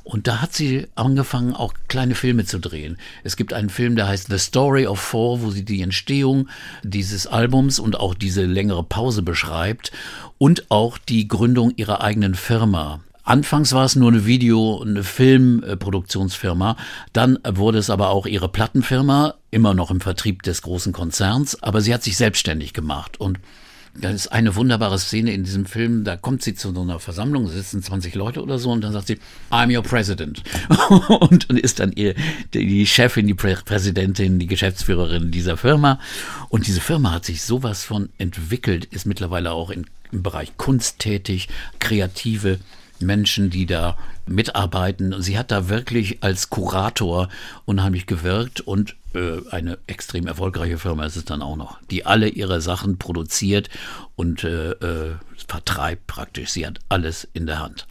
[0.04, 2.98] und da hat sie angefangen, auch kleine Filme zu drehen.
[3.24, 6.48] Es gibt einen Film, der heißt The Story of Four, wo sie die Entstehung
[6.82, 9.92] dieses Albums und auch diese längere Pause beschreibt
[10.36, 13.00] und auch die Gründung ihrer eigenen Firma.
[13.22, 16.76] Anfangs war es nur eine Video- und eine Filmproduktionsfirma,
[17.14, 21.80] dann wurde es aber auch ihre Plattenfirma, immer noch im Vertrieb des großen Konzerns, aber
[21.80, 23.38] sie hat sich selbstständig gemacht und
[23.96, 27.48] da ist eine wunderbare Szene in diesem Film, da kommt sie zu so einer Versammlung,
[27.48, 29.18] sitzen 20 Leute oder so und dann sagt sie,
[29.50, 30.42] I'm your president.
[31.20, 32.14] und dann ist dann ihr,
[32.52, 36.00] die Chefin, die Präsidentin, die Geschäftsführerin dieser Firma.
[36.48, 40.98] Und diese Firma hat sich sowas von entwickelt, ist mittlerweile auch in, im Bereich Kunst
[40.98, 42.58] tätig, kreative
[43.04, 45.20] Menschen, die da mitarbeiten.
[45.22, 47.28] Sie hat da wirklich als Kurator
[47.64, 52.28] unheimlich gewirkt und äh, eine extrem erfolgreiche Firma ist es dann auch noch, die alle
[52.28, 53.70] ihre Sachen produziert
[54.16, 55.14] und äh, äh,
[55.46, 56.50] vertreibt praktisch.
[56.50, 57.86] Sie hat alles in der Hand.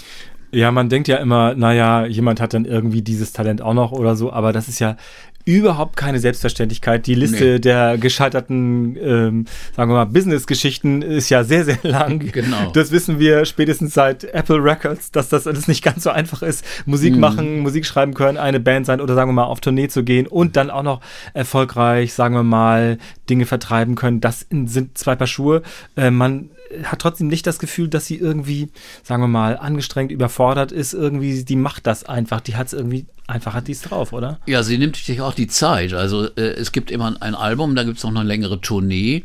[0.52, 4.15] Ja, man denkt ja immer, naja, jemand hat dann irgendwie dieses Talent auch noch oder
[4.15, 4.97] so, aber das ist ja
[5.45, 7.06] überhaupt keine Selbstverständlichkeit.
[7.08, 7.60] Die Liste nee.
[7.60, 12.19] der gescheiterten, ähm, sagen wir mal, Business-Geschichten ist ja sehr, sehr lang.
[12.32, 12.71] Genau.
[12.71, 16.65] Das wissen wir spätestens seit Apple Records, dass das alles nicht ganz so einfach ist.
[16.86, 17.19] Musik mhm.
[17.19, 20.27] machen, Musik schreiben können, eine Band sein oder sagen wir mal auf Tournee zu gehen
[20.27, 21.01] und dann auch noch
[21.34, 22.97] erfolgreich, sagen wir mal,
[23.29, 24.21] Dinge vertreiben können.
[24.21, 25.62] Das sind zwei Paar Schuhe.
[25.95, 26.49] Äh, man
[26.84, 28.69] hat trotzdem nicht das Gefühl, dass sie irgendwie,
[29.03, 30.93] sagen wir mal, angestrengt, überfordert ist.
[30.93, 32.41] Irgendwie, die macht das einfach.
[32.41, 34.39] Die hat es irgendwie einfach hat die es drauf, oder?
[34.45, 35.93] Ja, sie nimmt sich auch die Zeit.
[35.93, 39.23] Also äh, es gibt immer ein Album, da gibt es noch eine längere Tournee.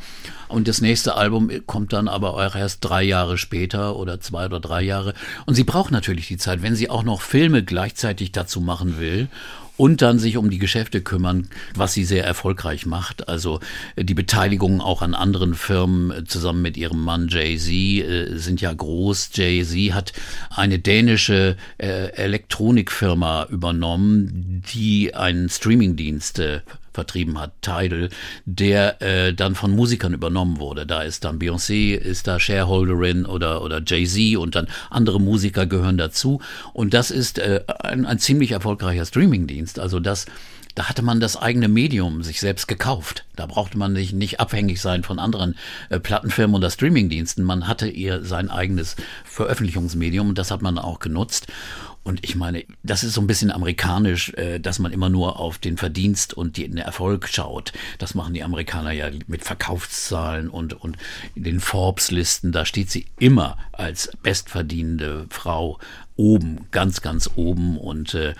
[0.49, 4.61] Und das nächste Album kommt dann aber auch erst drei Jahre später oder zwei oder
[4.61, 5.15] drei Jahre.
[5.47, 9.29] Und sie braucht natürlich die Zeit, wenn sie auch noch Filme gleichzeitig dazu machen will
[9.79, 13.29] und dann sich um die Geschäfte kümmern, was sie sehr erfolgreich macht.
[13.29, 13.61] Also
[13.97, 18.61] äh, die Beteiligungen auch an anderen Firmen äh, zusammen mit ihrem Mann Jay-Z äh, sind
[18.61, 19.31] ja groß.
[19.33, 20.13] Jay-Z hat
[20.51, 26.43] eine dänische Elektronikfirma übernommen, die einen Streamingdienst
[26.99, 28.09] vertrieben hat, Tidal,
[28.45, 30.85] der äh, dann von Musikern übernommen wurde.
[30.85, 35.97] Da ist dann Beyoncé, ist da Shareholderin oder, oder Jay-Z und dann andere Musiker gehören
[35.97, 36.41] dazu.
[36.73, 39.79] Und das ist äh, ein, ein ziemlich erfolgreicher Streamingdienst.
[39.79, 40.27] Also das
[40.79, 43.25] da hatte man das eigene Medium sich selbst gekauft.
[43.35, 45.57] Da brauchte man nicht, nicht abhängig sein von anderen
[45.89, 47.43] äh, Plattenfirmen oder Streamingdiensten.
[47.43, 51.49] Man hatte ihr sein eigenes Veröffentlichungsmedium und das hat man auch genutzt.
[52.09, 55.59] Und ich meine, das ist so ein bisschen amerikanisch, äh, dass man immer nur auf
[55.59, 57.75] den Verdienst und den Erfolg schaut.
[57.99, 60.97] Das machen die Amerikaner ja mit Verkaufszahlen und, und
[61.35, 62.51] den Forbes-Listen.
[62.51, 65.79] Da steht sie immer als bestverdienende Frau
[66.17, 68.33] oben, ganz, ganz oben und äh,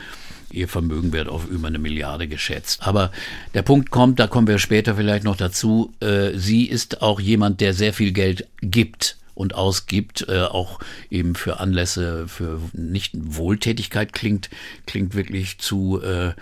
[0.51, 2.87] Ihr Vermögen wird auf über eine Milliarde geschätzt.
[2.87, 3.13] Aber
[3.53, 7.61] der Punkt kommt, da kommen wir später vielleicht noch dazu, äh, sie ist auch jemand,
[7.61, 14.13] der sehr viel Geld gibt und ausgibt, äh, auch eben für Anlässe, für nicht Wohltätigkeit
[14.13, 14.51] klingt,
[14.85, 16.33] klingt wirklich zu, äh,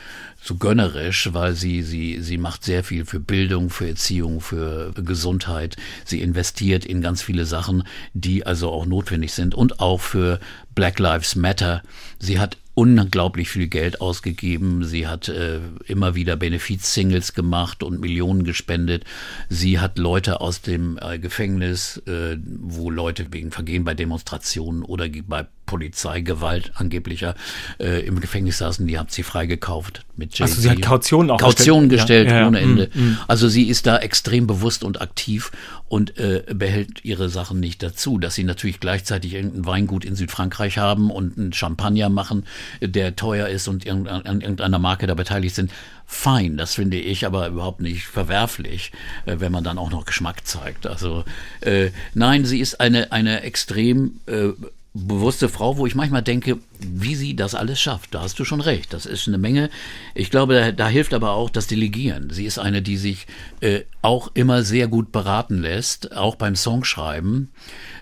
[0.43, 5.77] zu gönnerisch, weil sie, sie, sie macht sehr viel für Bildung, für Erziehung, für Gesundheit.
[6.07, 10.41] Sie investiert in ganz viele Sachen, die also auch notwendig sind und auch für
[10.75, 11.83] Black Lives Matter.
[12.19, 14.85] Sie hat unglaublich viel Geld ausgegeben.
[14.85, 19.05] Sie hat äh, immer wieder Benefiz-Singles gemacht und Millionen gespendet.
[19.49, 25.09] Sie hat Leute aus dem äh, Gefängnis, äh, wo Leute wegen Vergehen bei Demonstrationen oder
[25.27, 27.35] bei Polizeigewalt angeblicher
[27.79, 30.57] äh, im Gefängnis saßen, die hat sie freigekauft mit Jay-Z.
[30.57, 32.91] Also sie hat Kautionen auch Kautionen gestellt, gestellt ja, ja, ohne Ende.
[32.95, 33.19] Mm, mm.
[33.27, 35.51] Also sie ist da extrem bewusst und aktiv
[35.89, 38.19] und äh, behält ihre Sachen nicht dazu.
[38.19, 42.45] Dass sie natürlich gleichzeitig irgendein Weingut in Südfrankreich haben und einen Champagner machen,
[42.81, 45.71] der teuer ist und an irgendeiner Marke da beteiligt sind,
[46.07, 46.57] fein.
[46.57, 48.93] Das finde ich aber überhaupt nicht verwerflich,
[49.27, 50.87] äh, wenn man dann auch noch Geschmack zeigt.
[50.87, 51.25] Also
[51.61, 54.51] äh, nein, sie ist eine, eine extrem äh,
[54.97, 58.15] bewusste Frau, wo ich manchmal denke, wie sie das alles schafft.
[58.15, 58.93] Da hast du schon recht.
[58.93, 59.71] Das ist eine Menge.
[60.15, 62.31] Ich glaube, da, da hilft aber auch das Delegieren.
[62.31, 63.27] Sie ist eine, die sich
[63.61, 67.51] äh, auch immer sehr gut beraten lässt, auch beim Songschreiben.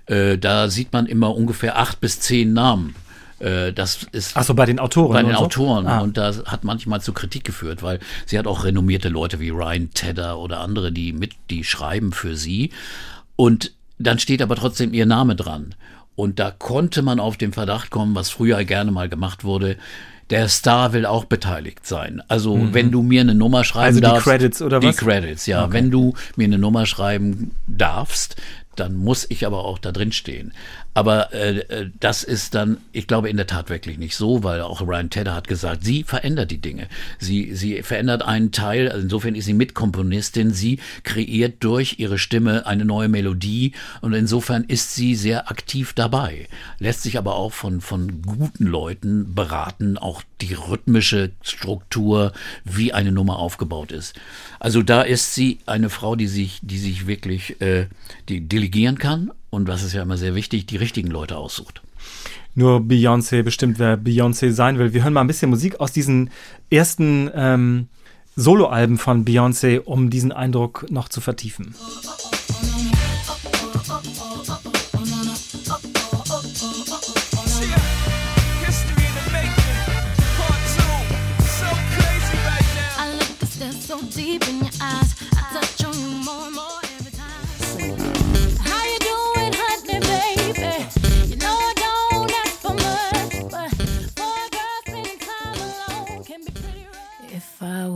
[0.06, 2.94] Äh, da sieht man immer ungefähr acht bis zehn Namen
[3.40, 5.12] äh, das ist Ach so, bei den Autoren.
[5.12, 5.84] Bei den Autoren.
[5.84, 5.90] So?
[5.90, 5.98] Ah.
[6.00, 9.90] Und das hat manchmal zu Kritik geführt, weil sie hat auch renommierte Leute wie Ryan
[9.92, 12.70] Tedder oder andere, die mit, die schreiben für sie.
[13.36, 15.74] Und dann steht aber trotzdem ihr Name dran.
[16.16, 19.76] Und da konnte man auf den Verdacht kommen, was früher gerne mal gemacht wurde,
[20.30, 22.22] der Star will auch beteiligt sein.
[22.28, 22.74] Also mhm.
[22.74, 24.26] wenn du mir eine Nummer schreiben also darfst.
[24.26, 24.96] Die Credits oder was?
[24.96, 25.64] Die Credits, ja.
[25.64, 25.72] Okay.
[25.74, 28.36] Wenn du mir eine Nummer schreiben darfst,
[28.76, 30.52] dann muss ich aber auch da drin stehen.
[30.94, 34.60] Aber äh, äh, das ist dann, ich glaube, in der Tat wirklich nicht so, weil
[34.60, 36.86] auch Ryan Tedder hat gesagt, sie verändert die Dinge.
[37.18, 42.66] Sie, sie verändert einen Teil, also insofern ist sie Mitkomponistin, sie kreiert durch ihre Stimme
[42.66, 46.48] eine neue Melodie und insofern ist sie sehr aktiv dabei.
[46.78, 52.32] Lässt sich aber auch von, von guten Leuten beraten, auch die rhythmische Struktur,
[52.64, 54.14] wie eine Nummer aufgebaut ist.
[54.60, 57.86] Also da ist sie eine Frau, die sich, die sich wirklich, äh,
[58.28, 61.82] die delegieren kann und was ist ja immer sehr wichtig, die richtigen Leute aussucht.
[62.54, 64.92] Nur Beyoncé bestimmt, wer Beyoncé sein will.
[64.92, 66.30] Wir hören mal ein bisschen Musik aus diesen
[66.70, 67.88] ersten ähm,
[68.36, 71.74] Soloalben von Beyoncé, um diesen Eindruck noch zu vertiefen.
[72.64, 72.93] deep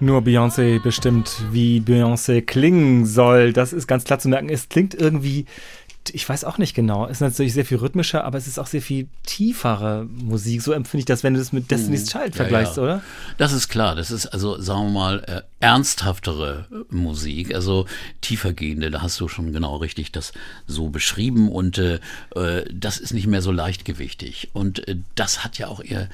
[0.00, 3.52] Nur Beyoncé bestimmt, wie Beyoncé klingen soll.
[3.52, 4.48] Das ist ganz klar zu merken.
[4.48, 5.46] Es klingt irgendwie,
[6.12, 7.04] ich weiß auch nicht genau.
[7.06, 10.62] Es ist natürlich sehr viel rhythmischer, aber es ist auch sehr viel tiefere Musik.
[10.62, 12.20] So empfinde ich das, wenn du das mit Destiny's hm.
[12.20, 12.88] Child vergleichst, ja, ja.
[12.94, 13.02] oder?
[13.38, 13.94] Das ist klar.
[13.94, 17.86] Das ist also, sagen wir mal, äh, ernsthaftere Musik, also
[18.22, 18.90] tiefergehende.
[18.90, 20.32] Da hast du schon genau richtig das
[20.66, 22.00] so beschrieben und äh,
[22.34, 24.50] äh das ist nicht mehr so leichtgewichtig.
[24.52, 26.08] Und äh, das hat ja auch ihr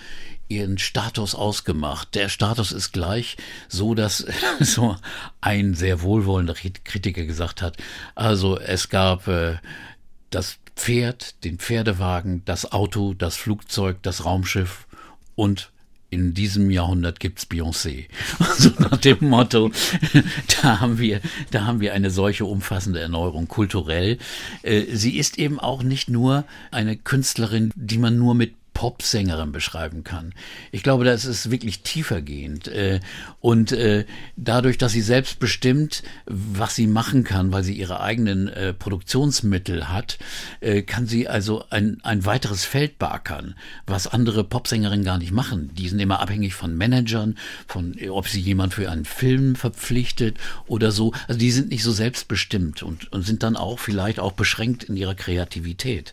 [0.49, 2.15] ihren Status ausgemacht.
[2.15, 3.37] Der Status ist gleich
[3.69, 4.27] so, dass
[4.61, 4.97] so
[5.41, 7.77] ein sehr wohlwollender Kritiker gesagt hat,
[8.15, 9.57] also es gab äh,
[10.31, 14.87] das Pferd, den Pferdewagen, das Auto, das Flugzeug, das Raumschiff
[15.35, 15.71] und
[16.09, 18.07] in diesem Jahrhundert gibt's Beyoncé.
[18.59, 19.71] So nach dem Motto,
[20.63, 24.19] da haben wir, da haben wir eine solche umfassende Erneuerung kulturell.
[24.63, 30.05] Äh, sie ist eben auch nicht nur eine Künstlerin, die man nur mit Popsängerin beschreiben
[30.05, 30.35] kann.
[30.71, 32.69] Ich glaube, das ist wirklich tiefergehend.
[32.69, 33.01] Äh,
[33.41, 34.05] und äh,
[34.37, 39.89] dadurch, dass sie selbst bestimmt, was sie machen kann, weil sie ihre eigenen äh, Produktionsmittel
[39.89, 40.19] hat,
[40.87, 43.55] kann sie also ein, ein weiteres Feld beackern,
[43.87, 45.71] was andere Popsängerinnen gar nicht machen.
[45.75, 47.37] Die sind immer abhängig von Managern,
[47.67, 50.37] von ob sie jemand für einen Film verpflichtet
[50.67, 51.13] oder so.
[51.29, 54.97] Also die sind nicht so selbstbestimmt und, und sind dann auch vielleicht auch beschränkt in
[54.97, 56.13] ihrer Kreativität.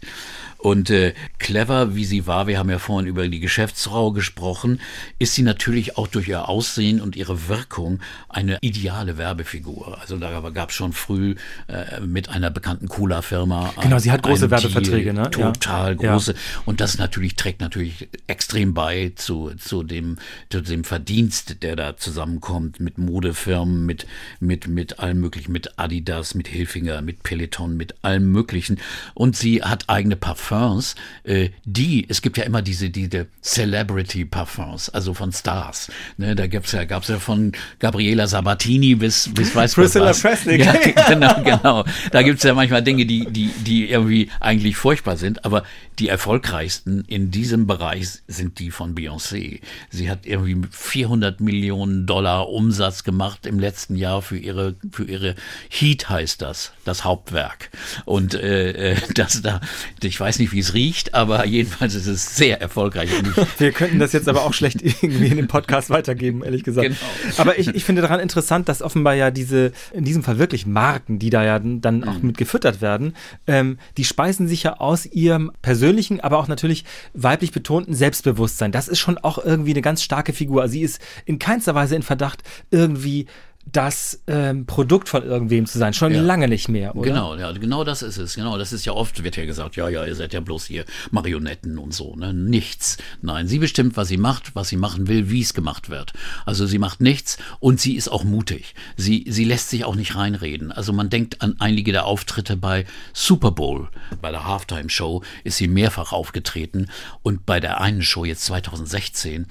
[0.64, 4.80] Und äh, clever, wie sie war, wir haben ja vorhin über die Geschäftsfrau gesprochen,
[5.20, 8.00] ist sie natürlich auch durch ihr Aussehen und ihre Wirkung
[8.30, 10.00] eine ideale Werbefigur.
[10.00, 11.36] Also da gab es schon früh
[11.68, 13.74] äh, mit einer bekannten Cola-Firma.
[13.82, 15.30] Genau, sie hat große Werbeverträge, ne?
[15.32, 16.14] Total ja.
[16.14, 16.32] große.
[16.32, 16.38] Ja.
[16.64, 20.18] Und das natürlich trägt natürlich extrem bei zu, zu, dem,
[20.50, 24.08] zu dem Verdienst, der da zusammenkommt mit Modefirmen, mit,
[24.40, 28.80] mit, mit allem möglichen, mit Adidas, mit Hilfinger, mit Peloton, mit allem möglichen.
[29.14, 34.26] Und sie hat eigene Parfum Parfums, äh, die, es gibt ja immer diese, diese Celebrity
[34.26, 35.92] Parfums, also von Stars.
[36.18, 40.22] Ne, da gibt's ja, gab's ja von Gabriela Sabatini bis, bis weiß Priscilla was.
[40.22, 40.64] Presley.
[40.64, 40.74] Ja,
[41.08, 41.86] genau, genau.
[42.12, 45.64] Da gibt's ja manchmal Dinge, die, die, die irgendwie eigentlich furchtbar sind, aber
[46.00, 49.62] die erfolgreichsten in diesem Bereich sind die von Beyoncé.
[49.90, 55.36] Sie hat irgendwie 400 Millionen Dollar Umsatz gemacht im letzten Jahr für ihre, für ihre
[55.70, 57.70] Heat heißt das, das Hauptwerk.
[58.06, 59.62] Und äh, äh das da,
[60.02, 63.10] ich weiß nicht, wie es riecht, aber jedenfalls ist es sehr erfolgreich.
[63.58, 66.88] Wir könnten das jetzt aber auch schlecht irgendwie in dem Podcast weitergeben, ehrlich gesagt.
[66.88, 66.98] Genau.
[67.38, 71.20] Aber ich, ich finde daran interessant, dass offenbar ja diese, in diesem Fall wirklich Marken,
[71.20, 72.28] die da ja dann auch mhm.
[72.28, 73.16] mit gefüttert werden,
[73.48, 76.84] ähm, die speisen sich ja aus ihrem persönlichen, aber auch natürlich
[77.14, 78.72] weiblich betonten Selbstbewusstsein.
[78.72, 80.68] Das ist schon auch irgendwie eine ganz starke Figur.
[80.68, 83.28] Sie ist in keinster Weise in Verdacht, irgendwie
[83.66, 85.94] das ähm, Produkt von irgendwem zu sein.
[85.94, 86.22] Schon ja.
[86.22, 87.10] lange nicht mehr, oder?
[87.10, 88.36] Genau, ja, genau das ist es.
[88.36, 90.86] Genau, das ist ja oft, wird ja gesagt, ja, ja, ihr seid ja bloß hier
[91.12, 92.34] Marionetten und so, ne?
[92.34, 92.98] Nichts.
[93.22, 96.14] Nein, sie bestimmt, was sie macht, was sie machen will, wie es gemacht wird.
[96.46, 98.76] Also sie macht nichts und sie ist auch mutig.
[98.98, 100.72] Sie, sie lässt sich auch nicht reinreden.
[100.72, 103.90] Also man denkt an einige der Auftritte bei Super Bowl,
[104.22, 106.90] bei der Halftime Show ist sie mehrfach aufgetreten
[107.22, 109.48] und bei der einen Show jetzt 2016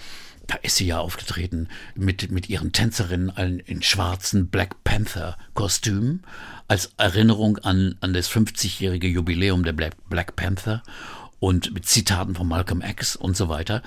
[0.47, 6.22] da ist sie ja aufgetreten mit, mit ihren Tänzerinnen in schwarzen Black Panther Kostümen
[6.68, 10.82] als Erinnerung an, an das 50-jährige Jubiläum der Black, Black Panther
[11.38, 13.82] und mit Zitaten von Malcolm X und so weiter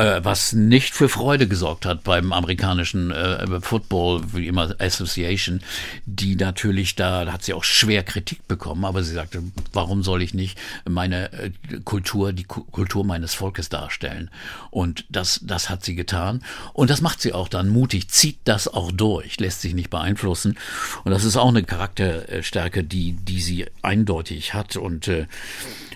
[0.00, 5.60] was nicht für Freude gesorgt hat beim amerikanischen äh, Football, wie immer Association,
[6.06, 9.42] die natürlich da, da hat sie auch schwer Kritik bekommen, aber sie sagte,
[9.72, 11.50] warum soll ich nicht meine äh,
[11.84, 14.30] Kultur, die Ku Kultur meines Volkes darstellen?
[14.70, 16.42] Und das, das hat sie getan.
[16.72, 20.56] Und das macht sie auch dann mutig, zieht das auch durch, lässt sich nicht beeinflussen.
[21.04, 24.76] Und das ist auch eine Charakterstärke, die, die sie eindeutig hat.
[24.76, 25.26] Und äh,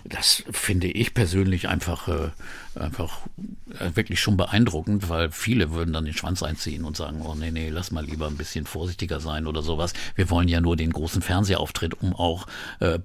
[0.04, 2.30] das finde ich persönlich einfach, äh,
[2.78, 3.20] einfach
[3.78, 7.50] äh, wirklich schon beeindruckend, weil viele würden dann den Schwanz einziehen und sagen, oh nee,
[7.50, 9.94] nee, lass mal lieber ein bisschen vorsichtiger sein oder sowas.
[10.14, 12.46] Wir wollen ja nur den großen Fernsehauftritt, um auch
[12.80, 12.98] äh,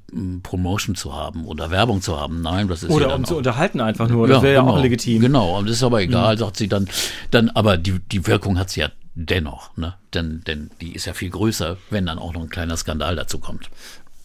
[0.43, 2.41] Promotion zu haben oder Werbung zu haben.
[2.41, 4.73] Nein, das ist Oder ja um zu unterhalten einfach nur, das ja, wäre ja genau,
[4.73, 5.21] auch legitim.
[5.21, 6.39] Genau, und das ist aber egal, mhm.
[6.39, 6.89] sagt sie dann,
[7.31, 9.95] dann, aber die, die Wirkung hat sie ja dennoch, ne?
[10.13, 13.39] Denn, denn die ist ja viel größer, wenn dann auch noch ein kleiner Skandal dazu
[13.39, 13.69] kommt.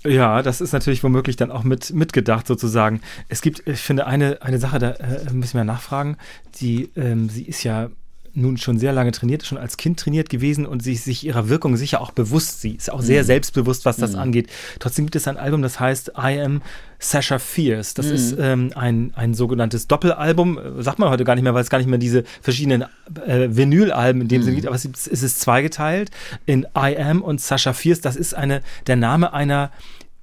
[0.07, 3.01] Ja, das ist natürlich womöglich dann auch mit, mitgedacht sozusagen.
[3.29, 6.19] Es gibt, ich finde, eine, eine Sache, da äh, müssen wir nachfragen.
[6.61, 7.89] Die, ähm, sie ist ja
[8.35, 11.77] nun schon sehr lange trainiert, schon als Kind trainiert gewesen und sich, sich ihrer Wirkung
[11.77, 12.61] sicher auch bewusst.
[12.61, 13.27] Sie ist auch sehr mhm.
[13.27, 14.19] selbstbewusst, was das mhm.
[14.19, 14.51] angeht.
[14.79, 16.63] Trotzdem gibt es ein Album, das heißt I Am
[16.99, 17.95] Sasha Fierce.
[17.95, 18.13] Das mhm.
[18.13, 20.59] ist ähm, ein, ein sogenanntes Doppelalbum.
[20.79, 22.85] Sagt man heute gar nicht mehr, weil es gar nicht mehr diese verschiedenen
[23.27, 24.45] äh, Vinylalben in dem mhm.
[24.45, 26.11] Sinne gibt, aber es, es ist zweigeteilt
[26.47, 28.01] in I Am und Sasha Fierce.
[28.01, 29.71] Das ist eine, der Name einer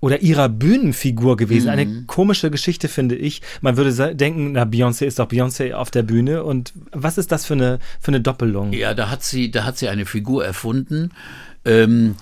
[0.01, 1.67] oder ihrer Bühnenfigur gewesen.
[1.67, 1.71] Mhm.
[1.71, 3.41] Eine komische Geschichte, finde ich.
[3.61, 6.43] Man würde denken, na, Beyoncé ist doch Beyoncé auf der Bühne.
[6.43, 8.73] Und was ist das für eine, für eine Doppelung?
[8.73, 11.11] Ja, da hat sie, da hat sie eine Figur erfunden,
[11.63, 12.15] ähm,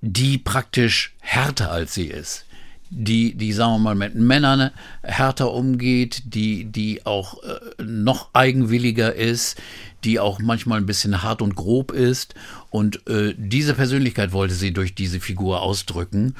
[0.00, 2.46] die praktisch härter als sie ist.
[2.90, 4.70] Die, die, sagen wir mal, mit Männern
[5.02, 9.60] härter umgeht, die, die auch äh, noch eigenwilliger ist,
[10.04, 12.34] die auch manchmal ein bisschen hart und grob ist.
[12.70, 16.34] Und äh, diese Persönlichkeit wollte sie durch diese Figur ausdrücken.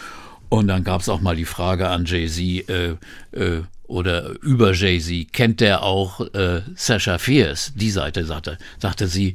[0.48, 2.96] Und dann gab es auch mal die Frage an Jay-Z äh,
[3.32, 7.72] äh, oder über Jay-Z, kennt der auch äh, Sasha Fierce?
[7.74, 9.34] Die Seite sagte, sagte sie,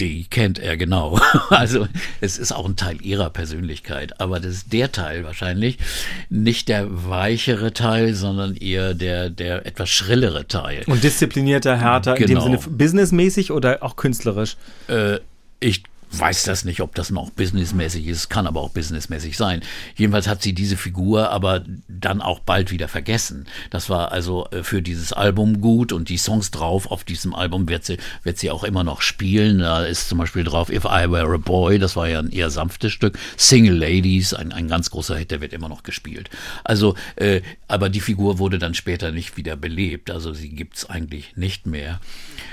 [0.00, 1.18] die kennt er genau.
[1.50, 1.88] Also
[2.20, 5.78] es ist auch ein Teil ihrer Persönlichkeit, aber das ist der Teil wahrscheinlich
[6.28, 10.82] nicht der weichere Teil, sondern eher der der etwas schrillere Teil.
[10.86, 12.22] Und disziplinierter, härter genau.
[12.22, 12.60] in dem genau.
[12.62, 14.56] Sinne businessmäßig oder auch künstlerisch?
[14.88, 15.20] Äh,
[15.60, 19.62] ich weiß das nicht, ob das noch businessmäßig ist, kann aber auch businessmäßig sein.
[19.96, 23.46] Jedenfalls hat sie diese Figur aber dann auch bald wieder vergessen.
[23.70, 27.68] Das war also äh, für dieses Album gut und die Songs drauf auf diesem Album
[27.68, 29.58] wird sie, wird sie auch immer noch spielen.
[29.58, 32.50] Da ist zum Beispiel drauf If I Were a Boy, das war ja ein eher
[32.50, 33.18] sanftes Stück.
[33.36, 36.30] Single Ladies, ein, ein ganz großer Hit, der wird immer noch gespielt.
[36.64, 40.10] Also, äh, aber die Figur wurde dann später nicht wieder belebt.
[40.10, 42.00] Also sie gibt's eigentlich nicht mehr.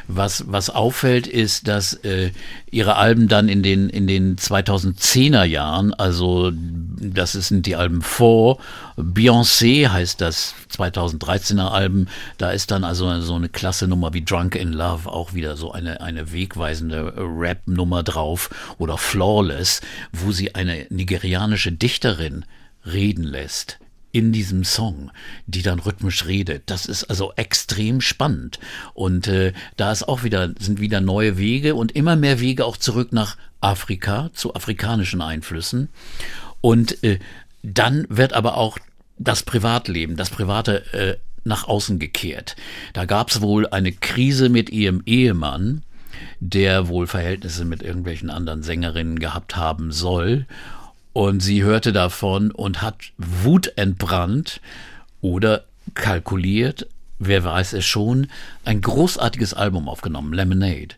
[0.08, 2.32] Was, was auffällt, ist, dass äh,
[2.72, 8.60] ihre Alben dann in den, in den 2010er Jahren, also das sind die Alben vor,
[8.98, 14.56] Beyoncé heißt das 2013er Album, da ist dann also so eine klasse Nummer wie Drunk
[14.56, 18.50] in Love auch wieder so eine, eine wegweisende Rap-Nummer drauf.
[18.78, 19.82] Oder Flawless,
[20.12, 22.46] wo sie eine nigerianische Dichterin
[22.86, 23.80] reden lässt
[24.14, 25.12] in diesem Song,
[25.48, 26.64] die dann rhythmisch redet.
[26.68, 28.60] Das ist also extrem spannend.
[28.94, 32.78] Und äh, da ist auch wieder, sind wieder neue Wege und immer mehr Wege auch
[32.78, 35.90] zurück nach Afrika, zu afrikanischen Einflüssen.
[36.62, 37.20] Und äh,
[37.64, 38.78] dann wird aber auch
[39.18, 42.56] das Privatleben, das private äh, nach außen gekehrt.
[42.94, 45.82] Da gab es wohl eine Krise mit ihrem Ehemann,
[46.40, 50.46] der wohl Verhältnisse mit irgendwelchen anderen Sängerinnen gehabt haben soll.
[51.14, 54.62] Und sie hörte davon und hat Wut entbrannt
[55.22, 56.88] oder kalkuliert,
[57.20, 58.28] wer weiß es schon,
[58.66, 60.96] ein großartiges Album aufgenommen, Lemonade,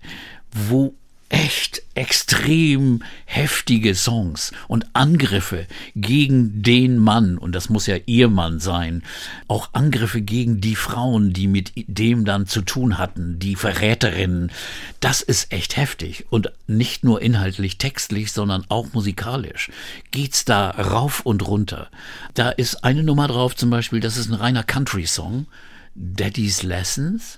[0.52, 0.96] wo
[1.30, 5.66] echt extrem heftige Songs und Angriffe
[5.96, 9.02] gegen den Mann, und das muss ja ihr Mann sein,
[9.48, 14.52] auch Angriffe gegen die Frauen, die mit dem dann zu tun hatten, die Verräterinnen,
[15.00, 16.26] das ist echt heftig.
[16.30, 19.72] Und nicht nur inhaltlich textlich, sondern auch musikalisch
[20.12, 21.90] geht's da rauf und runter.
[22.34, 25.48] Da ist eine Nummer drauf zum Beispiel, das ist ein reiner Country-Song,
[25.96, 27.38] Daddy's Lessons,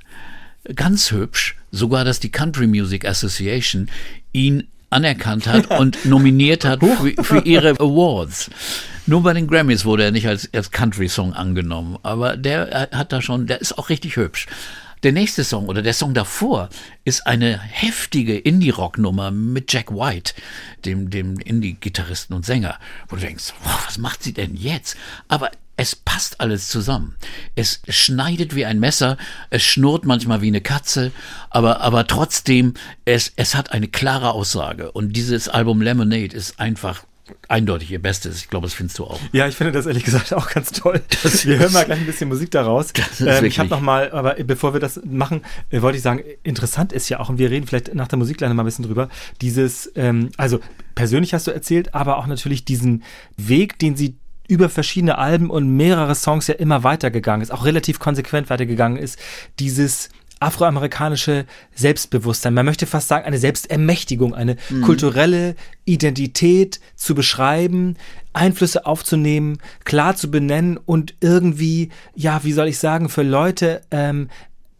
[0.75, 3.89] ganz hübsch, sogar dass die Country Music Association
[4.31, 8.49] ihn anerkannt hat und nominiert hat für, für, ihre Awards.
[9.05, 13.21] Nur bei den Grammys wurde er nicht als, als Country-Song angenommen, aber der hat da
[13.21, 14.47] schon, der ist auch richtig hübsch.
[15.03, 16.69] Der nächste Song oder der Song davor
[17.05, 20.33] ist eine heftige Indie-Rock-Nummer mit Jack White,
[20.85, 24.97] dem, dem Indie-Gitarristen und Sänger, wo du denkst, wow, was macht sie denn jetzt?
[25.27, 27.15] Aber es passt alles zusammen.
[27.55, 29.17] Es schneidet wie ein Messer,
[29.51, 31.11] es schnurrt manchmal wie eine Katze,
[31.51, 32.73] aber, aber trotzdem,
[33.05, 34.91] es, es hat eine klare Aussage.
[34.91, 37.03] Und dieses Album Lemonade ist einfach
[37.47, 38.37] eindeutig ihr Bestes.
[38.37, 39.19] Ich glaube, das findest du auch.
[39.33, 41.01] Ja, ich finde das ehrlich gesagt auch ganz toll.
[41.23, 42.93] Das wir hören mal gleich ein bisschen Musik daraus.
[43.19, 46.93] Ähm, ich habe noch mal, aber bevor wir das machen, äh, wollte ich sagen, interessant
[46.93, 49.09] ist ja auch, und wir reden vielleicht nach der Musik gleich mal ein bisschen drüber,
[49.41, 50.59] dieses, ähm, also
[50.95, 53.03] persönlich hast du erzählt, aber auch natürlich diesen
[53.35, 54.15] Weg, den sie
[54.47, 59.19] über verschiedene Alben und mehrere Songs ja immer weitergegangen ist, auch relativ konsequent weitergegangen ist,
[59.59, 62.53] dieses afroamerikanische Selbstbewusstsein.
[62.53, 64.81] Man möchte fast sagen, eine Selbstermächtigung, eine mhm.
[64.83, 67.95] kulturelle Identität zu beschreiben,
[68.33, 74.29] Einflüsse aufzunehmen, klar zu benennen und irgendwie, ja, wie soll ich sagen, für Leute ähm,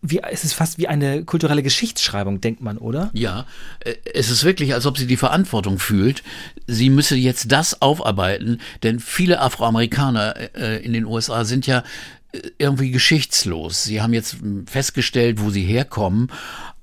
[0.01, 3.09] wie, es ist fast wie eine kulturelle Geschichtsschreibung, denkt man, oder?
[3.13, 3.45] Ja,
[3.79, 6.23] äh, es ist wirklich, als ob sie die Verantwortung fühlt.
[6.67, 11.83] Sie müsse jetzt das aufarbeiten, denn viele Afroamerikaner äh, in den USA sind ja
[12.57, 13.85] irgendwie geschichtslos.
[13.85, 16.29] Sie haben jetzt festgestellt, wo sie herkommen,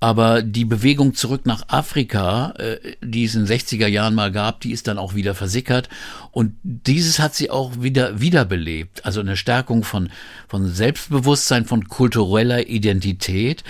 [0.04, 4.60] aber die Bewegung zurück nach Afrika, äh, die es in den 60er Jahren mal gab,
[4.60, 5.88] die ist dann auch wieder versickert
[6.30, 9.06] und dieses hat sie auch wieder wiederbelebt.
[9.06, 10.10] Also eine Stärkung von,
[10.46, 13.64] von Selbstbewusstsein, von kultureller Identität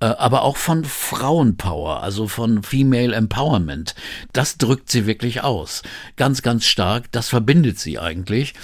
[0.00, 3.94] äh, aber auch von Frauenpower, also von Female Empowerment.
[4.32, 5.82] Das drückt sie wirklich aus.
[6.16, 7.12] Ganz, ganz stark.
[7.12, 8.54] Das verbindet sie eigentlich.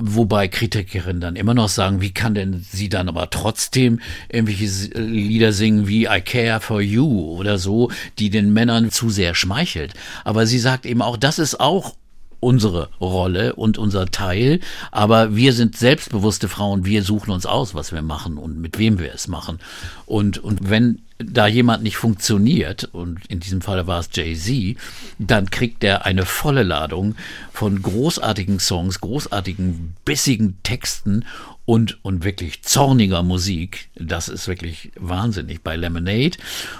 [0.00, 5.52] Wobei Kritikerinnen dann immer noch sagen, wie kann denn sie dann aber trotzdem irgendwelche Lieder
[5.52, 7.90] singen wie I Care for You oder so,
[8.20, 9.94] die den Männern zu sehr schmeichelt.
[10.22, 11.96] Aber sie sagt eben auch, das ist auch
[12.40, 14.60] unsere Rolle und unser Teil,
[14.90, 18.98] aber wir sind selbstbewusste Frauen, wir suchen uns aus, was wir machen und mit wem
[18.98, 19.58] wir es machen.
[20.06, 24.76] Und, und wenn da jemand nicht funktioniert, und in diesem Fall war es Jay-Z,
[25.18, 27.16] dann kriegt er eine volle Ladung
[27.52, 31.24] von großartigen Songs, großartigen, bissigen Texten
[31.64, 33.90] und, und wirklich zorniger Musik.
[33.96, 36.38] Das ist wirklich wahnsinnig bei Lemonade.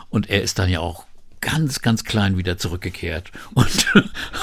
[0.08, 1.04] Und er ist dann ja auch
[1.40, 3.86] ganz, ganz klein wieder zurückgekehrt und,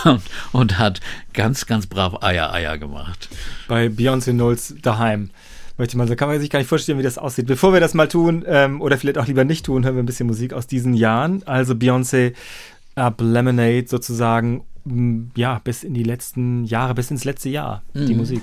[0.03, 0.21] und,
[0.51, 1.01] und hat
[1.33, 3.29] ganz, ganz brav Eier, Eier gemacht.
[3.67, 5.29] Bei Beyoncé Knowles daheim
[5.77, 7.47] möchte man, so kann man sich gar nicht vorstellen, wie das aussieht.
[7.47, 10.07] Bevor wir das mal tun, ähm, oder vielleicht auch lieber nicht tun, hören wir ein
[10.07, 11.43] bisschen Musik aus diesen Jahren.
[11.45, 12.33] Also Beyoncé
[12.95, 14.63] ab Lemonade sozusagen,
[15.35, 18.05] ja, bis in die letzten Jahre, bis ins letzte Jahr, mhm.
[18.05, 18.41] die Musik.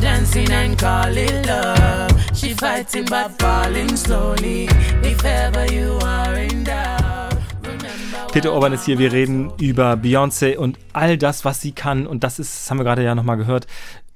[0.00, 2.10] Dancing and call it love.
[2.34, 4.68] She fighting but falling slowly.
[5.02, 7.36] If ever you are in doubt.
[8.32, 8.98] Peter Orban ist hier.
[8.98, 12.78] Wir reden über Beyoncé und all das, was sie kann, und das ist, das haben
[12.78, 13.66] wir gerade ja nochmal gehört,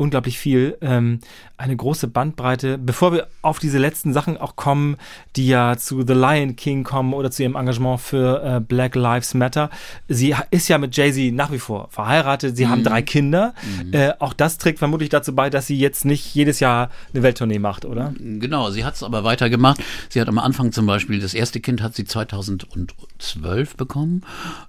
[0.02, 0.76] unglaublich viel.
[0.80, 1.20] Ähm,
[1.62, 2.76] eine große Bandbreite.
[2.76, 4.96] Bevor wir auf diese letzten Sachen auch kommen,
[5.36, 9.34] die ja zu The Lion King kommen oder zu ihrem Engagement für äh, Black Lives
[9.34, 9.70] Matter.
[10.08, 12.56] Sie ist ja mit Jay-Z nach wie vor verheiratet.
[12.56, 12.70] Sie mhm.
[12.70, 13.54] haben drei Kinder.
[13.84, 13.92] Mhm.
[13.92, 17.60] Äh, auch das trägt vermutlich dazu bei, dass sie jetzt nicht jedes Jahr eine Welttournee
[17.60, 18.12] macht, oder?
[18.18, 19.80] Genau, sie hat es aber weitergemacht.
[20.08, 24.22] Sie hat am Anfang zum Beispiel, das erste Kind hat sie 2012 bekommen.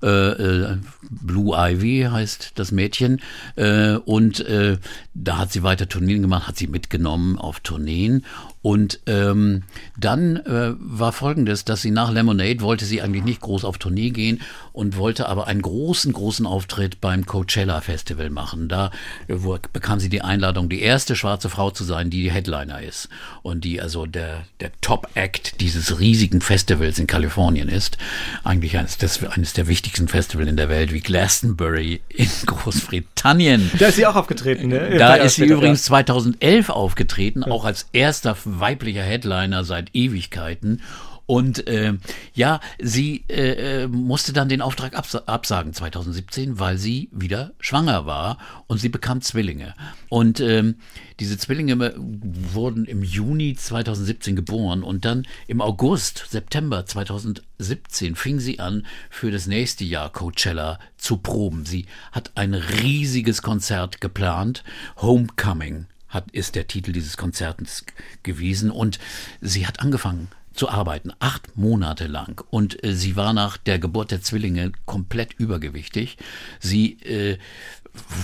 [0.04, 0.78] Äh, äh,
[1.10, 3.20] Blue Ivy heißt das Mädchen.
[3.56, 4.78] Äh, und äh,
[5.24, 8.26] da hat sie weiter Tourneen gemacht, hat sie mitgenommen auf Tourneen
[8.64, 9.64] und ähm,
[10.00, 14.12] dann äh, war folgendes, dass sie nach Lemonade wollte sie eigentlich nicht groß auf Tournee
[14.12, 14.42] gehen
[14.72, 18.70] und wollte aber einen großen, großen Auftritt beim Coachella Festival machen.
[18.70, 18.92] Da
[19.28, 23.10] äh, wo, bekam sie die Einladung, die erste schwarze Frau zu sein, die Headliner ist
[23.42, 27.98] und die also der, der Top-Act dieses riesigen Festivals in Kalifornien ist.
[28.46, 33.72] Eigentlich eines, des, eines der wichtigsten Festivals in der Welt, wie Glastonbury in Großbritannien.
[33.78, 34.96] Da ist sie auch aufgetreten, ne?
[34.98, 40.82] Da ist sie übrigens 2011 aufgetreten, auch als erster weiblicher Headliner seit Ewigkeiten.
[41.26, 41.94] Und äh,
[42.34, 48.06] ja, sie äh, äh musste dann den Auftrag abs absagen 2017, weil sie wieder schwanger
[48.06, 48.38] war
[48.68, 49.74] und sie bekam Zwillinge.
[50.10, 50.76] Und ähm,
[51.22, 58.60] diese Zwillinge wurden im Juni 2017 geboren und dann im August, September 2017 fing sie
[58.60, 61.66] an, für das nächste Jahr Coachella zu proben.
[61.66, 64.64] Sie hat ein riesiges Konzert geplant,
[64.98, 67.86] Homecoming hat, ist der Titel dieses Konzertes
[68.24, 68.72] gewesen.
[68.72, 69.00] Und
[69.42, 72.44] sie hat angefangen zu arbeiten, acht Monate lang.
[72.50, 76.18] Und äh, sie war nach der Geburt der Zwillinge komplett übergewichtig.
[76.60, 77.38] Sie äh,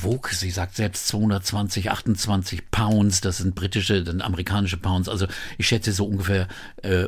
[0.02, 5.28] wog, sie sagt selbst 220, 28 Pounds, das sind britische, dann amerikanische Pounds, also
[5.58, 6.48] ich schätze so ungefähr
[6.82, 7.08] äh,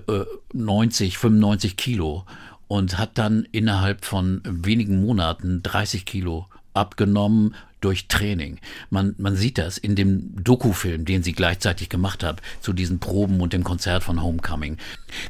[0.54, 2.26] 90, äh, 95 Kilo
[2.68, 8.60] und hat dann innerhalb von wenigen Monaten 30 Kilo abgenommen, durch Training.
[8.90, 13.42] Man, man sieht das in dem Dokufilm, den sie gleichzeitig gemacht hat, zu diesen Proben
[13.42, 14.78] und dem Konzert von Homecoming.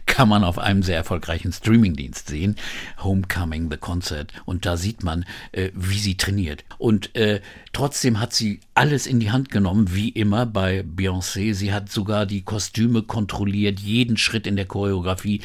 [0.06, 2.56] Kann man auf einem sehr erfolgreichen Streamingdienst sehen.
[3.00, 4.34] Homecoming, The Concert.
[4.46, 6.64] Und da sieht man, äh, wie sie trainiert.
[6.78, 7.42] Und äh,
[7.74, 11.54] trotzdem hat sie alles in die Hand genommen, wie immer bei Beyoncé.
[11.54, 15.42] Sie hat sogar die Kostüme kontrolliert, jeden Schritt in der Choreografie,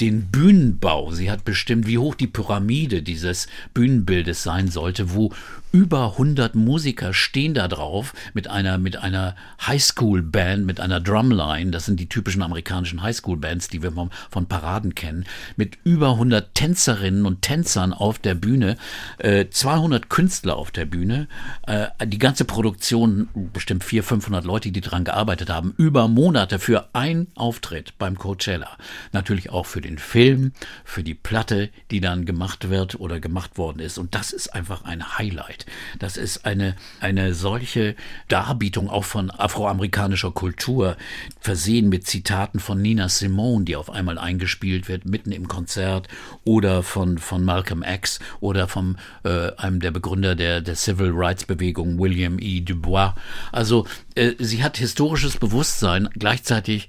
[0.00, 1.12] den Bühnenbau.
[1.12, 5.32] Sie hat bestimmt, wie hoch die Pyramide dieses Bühnenbildes sein sollte, wo
[5.74, 9.34] über 100 Musiker stehen da drauf mit einer, mit einer
[9.66, 11.72] Highschool-Band, mit einer Drumline.
[11.72, 15.24] Das sind die typischen amerikanischen Highschool-Bands, die wir von, von Paraden kennen.
[15.56, 18.76] Mit über 100 Tänzerinnen und Tänzern auf der Bühne,
[19.18, 21.26] äh, 200 Künstler auf der Bühne.
[21.66, 26.90] Äh, die ganze Produktion, bestimmt 400, 500 Leute, die daran gearbeitet haben, über Monate für
[26.92, 28.78] ein Auftritt beim Coachella.
[29.10, 30.52] Natürlich auch für den Film,
[30.84, 33.98] für die Platte, die dann gemacht wird oder gemacht worden ist.
[33.98, 35.63] Und das ist einfach ein Highlight.
[35.98, 37.94] Das ist eine, eine solche
[38.28, 40.96] Darbietung auch von afroamerikanischer Kultur,
[41.40, 46.08] versehen mit Zitaten von Nina Simone, die auf einmal eingespielt wird, mitten im Konzert,
[46.44, 51.44] oder von, von Malcolm X oder von äh, einem der Begründer der, der Civil Rights
[51.44, 52.60] Bewegung, William E.
[52.60, 53.14] Dubois.
[53.52, 56.88] Also äh, sie hat historisches Bewusstsein, gleichzeitig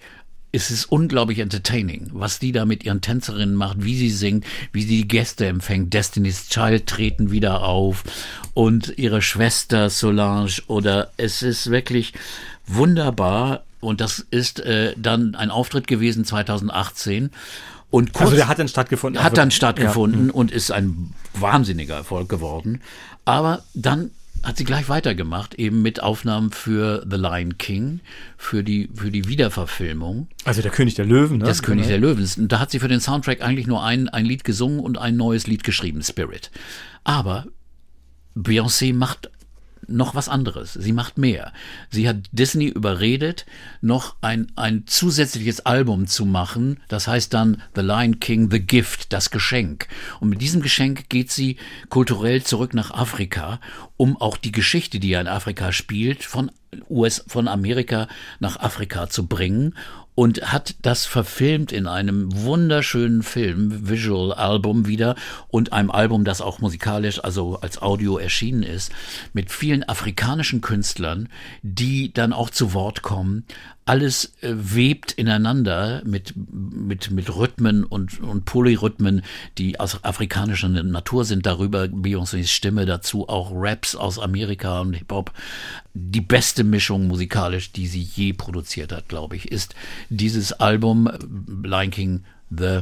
[0.56, 4.84] es ist unglaublich entertaining, was die da mit ihren Tänzerinnen macht, wie sie singt, wie
[4.84, 5.93] sie die Gäste empfängt.
[5.93, 8.03] Destiny's Child treten wieder auf
[8.53, 12.14] und ihre Schwester Solange oder es ist wirklich
[12.66, 17.32] wunderbar und das ist äh, dann ein Auftritt gewesen 2018
[17.91, 19.24] und kurz, also der hat dann stattgefunden.
[19.24, 20.34] Hat dann stattgefunden ja.
[20.34, 22.82] und ist ein wahnsinniger Erfolg geworden.
[23.26, 24.12] Aber dann
[24.45, 27.99] hat sie gleich weitergemacht, eben mit Aufnahmen für The Lion King,
[28.37, 30.27] für die, für die Wiederverfilmung.
[30.43, 31.45] Also der König der Löwen, ne?
[31.45, 32.29] Das König der Löwen.
[32.37, 35.17] Und da hat sie für den Soundtrack eigentlich nur ein, ein Lied gesungen und ein
[35.17, 36.51] neues Lied geschrieben, Spirit.
[37.03, 37.47] Aber
[38.35, 39.31] Beyoncé macht
[39.88, 40.73] noch was anderes.
[40.73, 41.53] Sie macht mehr.
[41.89, 43.45] Sie hat Disney überredet,
[43.81, 46.79] noch ein, ein zusätzliches Album zu machen.
[46.88, 49.88] Das heißt dann The Lion King, The Gift, das Geschenk.
[50.19, 51.57] Und mit diesem Geschenk geht sie
[51.89, 53.59] kulturell zurück nach Afrika,
[53.97, 56.51] um auch die Geschichte, die ja in Afrika spielt, von
[56.89, 58.07] US, von Amerika
[58.39, 59.73] nach Afrika zu bringen
[60.16, 65.16] und hat das verfilmt in einem wunderschönen Film, Visual Album wieder
[65.49, 68.91] und einem Album, das auch musikalisch, also als Audio erschienen ist,
[69.34, 71.30] mit vielen afrikanischen Künstlern,
[71.61, 73.45] die dann auch zu Wort kommen,
[73.86, 79.23] alles äh, webt ineinander mit, mit, mit Rhythmen und, und Polyrhythmen,
[79.59, 81.45] die aus afrikanischer Natur sind.
[81.45, 85.31] Darüber Beyoncés Stimme dazu, auch Raps aus Amerika und Hip-Hop.
[85.93, 89.75] Die beste Mischung musikalisch, die sie je produziert hat, glaube ich, ist
[90.09, 92.79] dieses Album äh, Lion King The,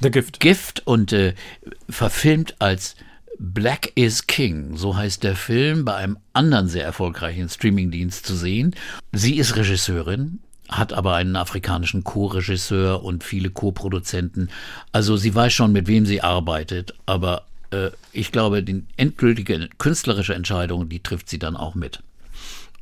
[0.00, 0.38] The Gift.
[0.38, 1.34] Gift und äh,
[1.88, 2.94] verfilmt als
[3.38, 8.74] Black is King, so heißt der Film, bei einem anderen sehr erfolgreichen Streamingdienst zu sehen.
[9.12, 14.48] Sie ist Regisseurin, hat aber einen afrikanischen Co-Regisseur und viele Co-Produzenten.
[14.92, 20.34] Also sie weiß schon, mit wem sie arbeitet, aber äh, ich glaube, die endgültige künstlerische
[20.34, 22.02] Entscheidung, die trifft sie dann auch mit.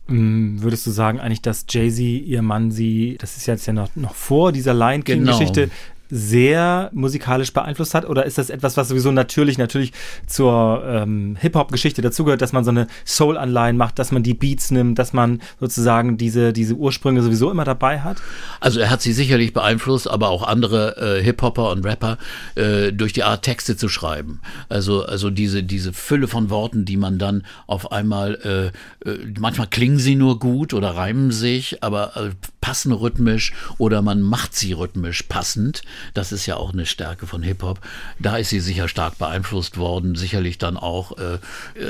[0.06, 3.88] Mm, würdest du sagen eigentlich, dass Jay-Z, ihr Mann, sie, das ist jetzt ja noch,
[3.96, 5.74] noch vor dieser Lion King-Geschichte, genau
[6.10, 8.06] sehr musikalisch beeinflusst hat?
[8.06, 9.92] Oder ist das etwas, was sowieso natürlich, natürlich
[10.26, 14.98] zur ähm, Hip-Hop-Geschichte dazugehört, dass man so eine Soul-Anleihen macht, dass man die Beats nimmt,
[14.98, 18.18] dass man sozusagen diese, diese Ursprünge sowieso immer dabei hat?
[18.60, 22.18] Also er hat sie sicherlich beeinflusst, aber auch andere äh, Hip-Hopper und Rapper
[22.54, 24.40] äh, durch die Art, Texte zu schreiben.
[24.68, 28.72] Also, also diese, diese Fülle von Worten, die man dann auf einmal,
[29.04, 32.30] äh, äh manchmal klingen sie nur gut oder reimen sich, aber äh,
[32.60, 35.82] passen rhythmisch oder man macht sie rhythmisch passend.
[36.14, 37.80] Das ist ja auch eine Stärke von Hip-Hop.
[38.18, 41.38] Da ist sie sicher stark beeinflusst worden, sicherlich dann auch äh,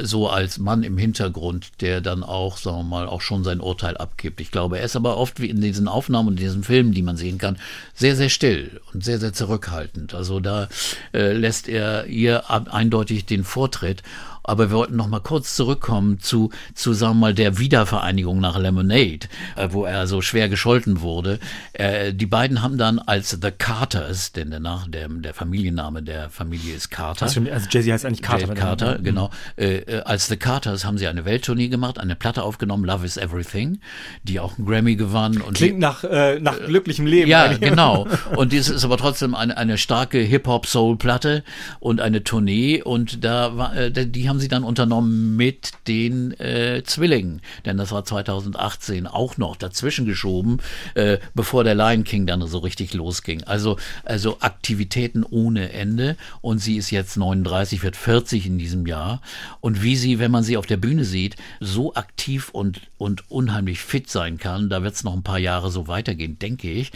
[0.03, 3.97] so als Mann im Hintergrund, der dann auch, sagen wir mal, auch schon sein Urteil
[3.97, 4.41] abgibt.
[4.41, 7.17] Ich glaube, er ist aber oft wie in diesen Aufnahmen und diesen Filmen, die man
[7.17, 7.59] sehen kann,
[7.95, 10.15] sehr, sehr still und sehr, sehr zurückhaltend.
[10.15, 10.69] Also da
[11.13, 14.03] äh, lässt er ihr eindeutig den Vortritt.
[14.45, 18.59] Aber wir wollten noch mal kurz zurückkommen zu, zu sagen wir mal, der Wiedervereinigung nach
[18.59, 19.21] Lemonade,
[19.57, 21.39] äh, wo er so schwer gescholten wurde.
[21.73, 26.31] Äh, die beiden haben dann als The Carters, denn der, Nach der, der Familienname der
[26.31, 27.25] Familie ist Carter.
[27.25, 28.47] Also, also Jay-Z heißt eigentlich Carter.
[28.49, 29.05] Jay Carter, mhm.
[29.05, 29.31] genau.
[29.57, 33.17] Äh, äh, als The Carters haben sie eine Welttournee gemacht, eine Platte aufgenommen, Love is
[33.17, 33.81] Everything,
[34.23, 35.41] die auch einen Grammy gewann.
[35.41, 37.31] Und Klingt die, nach, äh, nach glücklichem Leben.
[37.31, 38.07] Ja, genau.
[38.37, 41.45] Und dies ist aber trotzdem eine, eine starke Hip-Hop-Soul-Platte
[41.81, 46.33] und eine Tournee und da war, äh, die haben haben sie dann unternommen mit den
[46.41, 50.59] äh, Zwillingen, denn das war 2018 auch noch dazwischen geschoben,
[50.95, 53.45] äh, bevor der Lion King dann so richtig losging.
[53.45, 59.23] Also, also Aktivitäten ohne Ende und sie ist jetzt 39, wird 40 in diesem Jahr
[59.61, 63.79] und wie sie, wenn man sie auf der Bühne sieht, so aktiv und, und unheimlich
[63.79, 66.91] fit sein kann, da wird es noch ein paar Jahre so weitergehen, denke ich.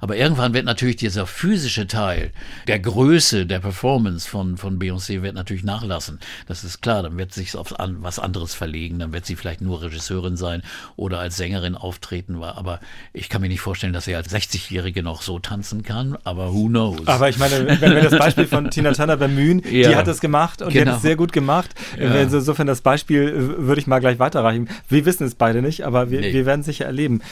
[0.00, 2.30] Aber irgendwann wird natürlich dieser physische Teil
[2.68, 6.20] der Größe der Performance von, von Beyoncé wird natürlich nachlassen.
[6.46, 9.62] Das ist klar, dann wird sich auf an, was anderes verlegen, dann wird sie vielleicht
[9.62, 10.62] nur Regisseurin sein
[10.96, 12.78] oder als Sängerin auftreten, aber
[13.14, 16.66] ich kann mir nicht vorstellen, dass sie als 60-Jährige noch so tanzen kann, aber who
[16.66, 17.06] knows.
[17.06, 20.20] Aber ich meine, wenn wir das Beispiel von Tina Turner bemühen, ja, die hat es
[20.20, 20.84] gemacht und genau.
[20.84, 21.08] die hat es genau.
[21.08, 21.70] sehr gut gemacht.
[21.98, 22.14] Ja.
[22.20, 24.68] Insofern das Beispiel äh, würde ich mal gleich weiterreichen.
[24.86, 26.34] Wir wissen es beide nicht, aber wir, nee.
[26.34, 27.22] wir werden es sicher erleben.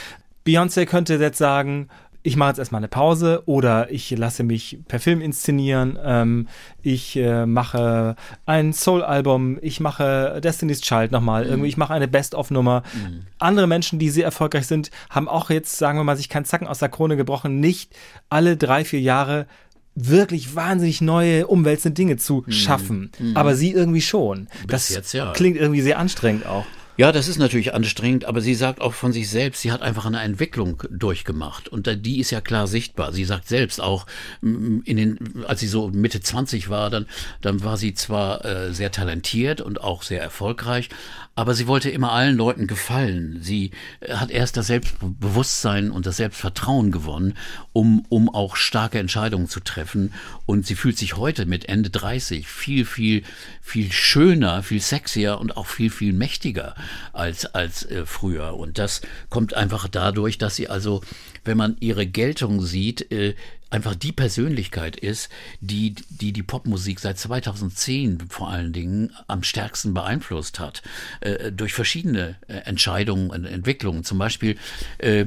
[0.47, 1.89] Beyoncé könnte jetzt sagen,
[2.23, 6.47] ich mache jetzt erstmal eine Pause oder ich lasse mich per Film inszenieren, ähm,
[6.81, 8.15] ich äh, mache
[8.45, 11.51] ein Soul-Album, ich mache Destiny's Child nochmal, mhm.
[11.51, 12.83] irgendwie, ich mache eine Best-of-Nummer.
[12.93, 13.23] Mhm.
[13.39, 16.67] Andere Menschen, die sehr erfolgreich sind, haben auch jetzt, sagen wir mal, sich keinen Zacken
[16.67, 17.93] aus der Krone gebrochen, nicht
[18.29, 19.45] alle drei, vier Jahre
[19.95, 22.51] wirklich wahnsinnig neue, umwälzende Dinge zu mhm.
[22.51, 23.11] schaffen.
[23.19, 23.37] Mhm.
[23.37, 24.47] Aber sie irgendwie schon.
[24.61, 25.31] Bis das jetzt, ja.
[25.33, 26.65] klingt irgendwie sehr anstrengend auch.
[26.95, 30.05] Ja, das ist natürlich anstrengend, aber sie sagt auch von sich selbst, sie hat einfach
[30.05, 33.11] eine Entwicklung durchgemacht und die ist ja klar sichtbar.
[33.11, 34.05] Sie sagt selbst auch,
[34.41, 37.07] in den, als sie so Mitte 20 war, dann,
[37.41, 40.89] dann war sie zwar äh, sehr talentiert und auch sehr erfolgreich,
[41.35, 43.39] aber sie wollte immer allen Leuten gefallen.
[43.41, 43.71] Sie
[44.01, 47.35] äh, hat erst das Selbstbewusstsein und das Selbstvertrauen gewonnen,
[47.71, 50.13] um, um auch starke Entscheidungen zu treffen.
[50.45, 53.23] Und sie fühlt sich heute mit Ende 30 viel, viel,
[53.61, 56.75] viel schöner, viel sexier und auch viel, viel mächtiger
[57.13, 58.55] als, als äh, früher.
[58.55, 61.01] Und das kommt einfach dadurch, dass sie also,
[61.43, 63.33] wenn man ihre Geltung sieht, äh,
[63.73, 69.95] einfach die Persönlichkeit ist, die, die die Popmusik seit 2010 vor allen Dingen am stärksten
[69.95, 70.83] beeinflusst hat.
[71.21, 74.03] Äh, durch verschiedene äh, Entscheidungen und Entwicklungen.
[74.03, 74.57] Zum Beispiel,
[74.99, 75.25] äh,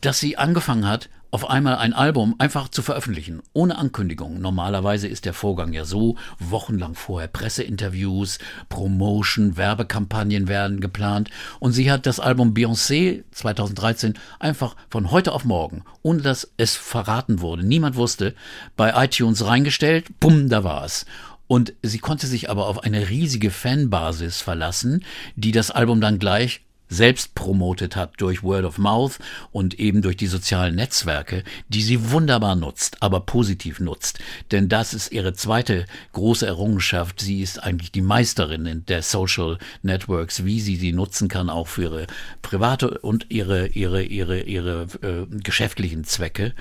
[0.00, 4.40] dass sie angefangen hat, auf einmal ein Album einfach zu veröffentlichen, ohne Ankündigung.
[4.40, 11.90] Normalerweise ist der Vorgang ja so, wochenlang vorher Presseinterviews, Promotion, Werbekampagnen werden geplant und sie
[11.90, 17.66] hat das Album Beyoncé 2013 einfach von heute auf morgen, ohne dass es verraten wurde,
[17.66, 18.34] niemand wusste,
[18.76, 21.06] bei iTunes reingestellt, bumm, da war es.
[21.46, 25.04] Und sie konnte sich aber auf eine riesige Fanbasis verlassen,
[25.34, 29.18] die das Album dann gleich selbst promotet hat durch Word of Mouth
[29.52, 34.18] und eben durch die sozialen Netzwerke, die sie wunderbar nutzt, aber positiv nutzt.
[34.50, 37.20] Denn das ist ihre zweite große Errungenschaft.
[37.20, 41.82] Sie ist eigentlich die Meisterin der Social Networks, wie sie sie nutzen kann, auch für
[41.82, 42.06] ihre
[42.42, 46.52] private und ihre, ihre, ihre, ihre äh, geschäftlichen Zwecke.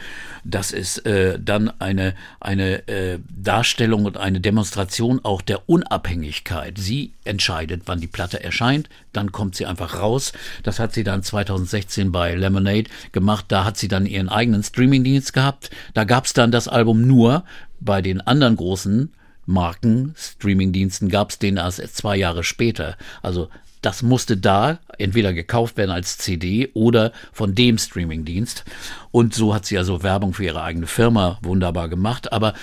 [0.43, 6.77] Das ist äh, dann eine, eine äh, Darstellung und eine Demonstration auch der Unabhängigkeit.
[6.77, 10.18] Sie entscheidet, wann die Platte erscheint, dann kommt sie einfach raus.
[10.63, 13.45] Das hat sie dann 2016 bei Lemonade gemacht.
[13.47, 15.69] Da hat sie dann ihren eigenen Streamingdienst gehabt.
[15.93, 17.43] Da gab es dann das Album nur
[17.79, 19.11] bei den anderen großen
[19.49, 22.97] Marken, Streamingdiensten gab es den erst zwei Jahre später.
[23.23, 23.49] Also
[23.81, 28.63] das musste da entweder gekauft werden als CD oder von dem Streamingdienst.
[29.11, 32.31] Und so hat sie also Werbung für ihre eigene Firma wunderbar gemacht.
[32.31, 32.53] Aber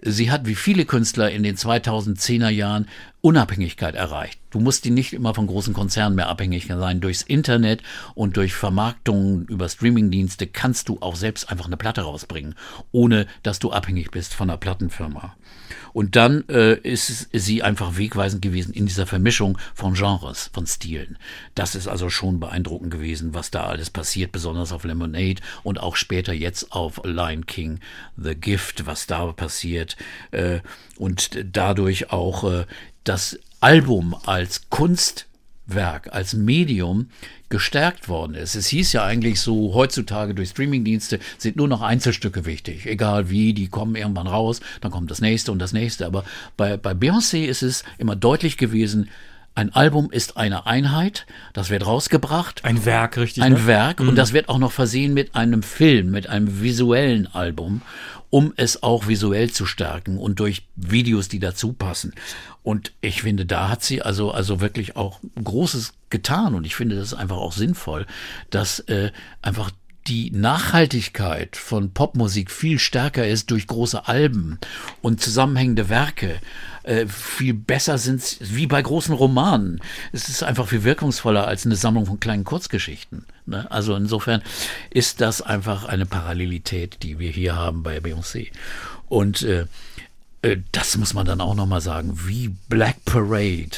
[0.00, 2.88] sie hat wie viele Künstler in den 2010er Jahren
[3.20, 4.39] Unabhängigkeit erreicht.
[4.50, 7.00] Du musst die nicht immer von großen Konzernen mehr abhängig sein.
[7.00, 7.82] Durchs Internet
[8.14, 12.54] und durch Vermarktungen über Streamingdienste kannst du auch selbst einfach eine Platte rausbringen,
[12.92, 15.36] ohne dass du abhängig bist von einer Plattenfirma.
[15.92, 21.18] Und dann äh, ist sie einfach wegweisend gewesen in dieser Vermischung von Genres, von Stilen.
[21.54, 25.96] Das ist also schon beeindruckend gewesen, was da alles passiert, besonders auf Lemonade und auch
[25.96, 27.80] später jetzt auf Lion King,
[28.16, 29.96] The Gift, was da passiert.
[30.30, 30.60] Äh,
[30.96, 32.66] und dadurch auch äh,
[33.04, 37.10] das Album als Kunstwerk, als Medium
[37.50, 38.54] gestärkt worden ist.
[38.54, 42.86] Es hieß ja eigentlich so, heutzutage durch Streamingdienste sind nur noch Einzelstücke wichtig.
[42.86, 46.06] Egal wie, die kommen irgendwann raus, dann kommt das nächste und das nächste.
[46.06, 46.24] Aber
[46.56, 49.10] bei, bei Beyoncé ist es immer deutlich gewesen,
[49.60, 52.64] ein Album ist eine Einheit, das wird rausgebracht.
[52.64, 53.42] Ein Werk, richtig.
[53.42, 53.66] Ein ne?
[53.66, 54.08] Werk mhm.
[54.08, 57.82] und das wird auch noch versehen mit einem Film, mit einem visuellen Album,
[58.30, 62.14] um es auch visuell zu stärken und durch Videos, die dazu passen.
[62.62, 66.96] Und ich finde, da hat sie also, also wirklich auch Großes getan und ich finde
[66.96, 68.06] das einfach auch sinnvoll,
[68.48, 69.70] dass äh, einfach
[70.10, 74.58] die Nachhaltigkeit von Popmusik viel stärker ist durch große Alben
[75.02, 76.40] und zusammenhängende Werke.
[76.82, 79.80] Äh, viel besser sind wie bei großen Romanen.
[80.10, 83.24] Es ist einfach viel wirkungsvoller als eine Sammlung von kleinen Kurzgeschichten.
[83.46, 83.70] Ne?
[83.70, 84.42] Also insofern
[84.90, 88.48] ist das einfach eine Parallelität, die wir hier haben bei Beyoncé.
[89.08, 89.66] Und äh,
[90.42, 93.76] äh, das muss man dann auch nochmal sagen, wie Black Parade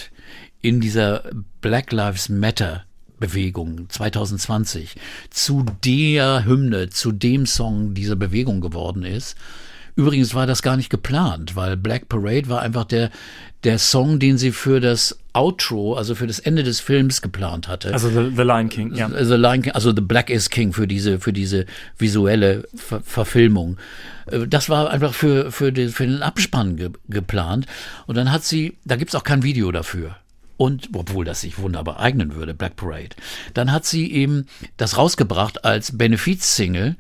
[0.63, 1.25] in dieser
[1.61, 2.87] Black Lives Matter
[3.23, 4.97] Bewegung 2020
[5.31, 9.37] zu der Hymne, zu dem Song dieser Bewegung geworden ist.
[9.95, 13.11] Übrigens war das gar nicht geplant, weil Black Parade war einfach der,
[13.63, 17.93] der Song, den sie für das Outro, also für das Ende des Films geplant hatte.
[17.93, 19.09] Also The, the Lion King, ja.
[19.09, 21.67] The Lion King, also The Black is King für diese, für diese
[21.99, 23.77] visuelle Ver Verfilmung.
[24.27, 27.67] Äh, das war einfach für, für, den, für den Abspann ge geplant.
[28.07, 30.17] Und dann hat sie, da gibt's auch kein Video dafür
[30.57, 33.17] und obwohl das sich wunderbar eignen würde, Black Parade.
[33.55, 34.47] Dann hat sie eben
[34.77, 36.97] das rausgebracht als Benefiz-Single.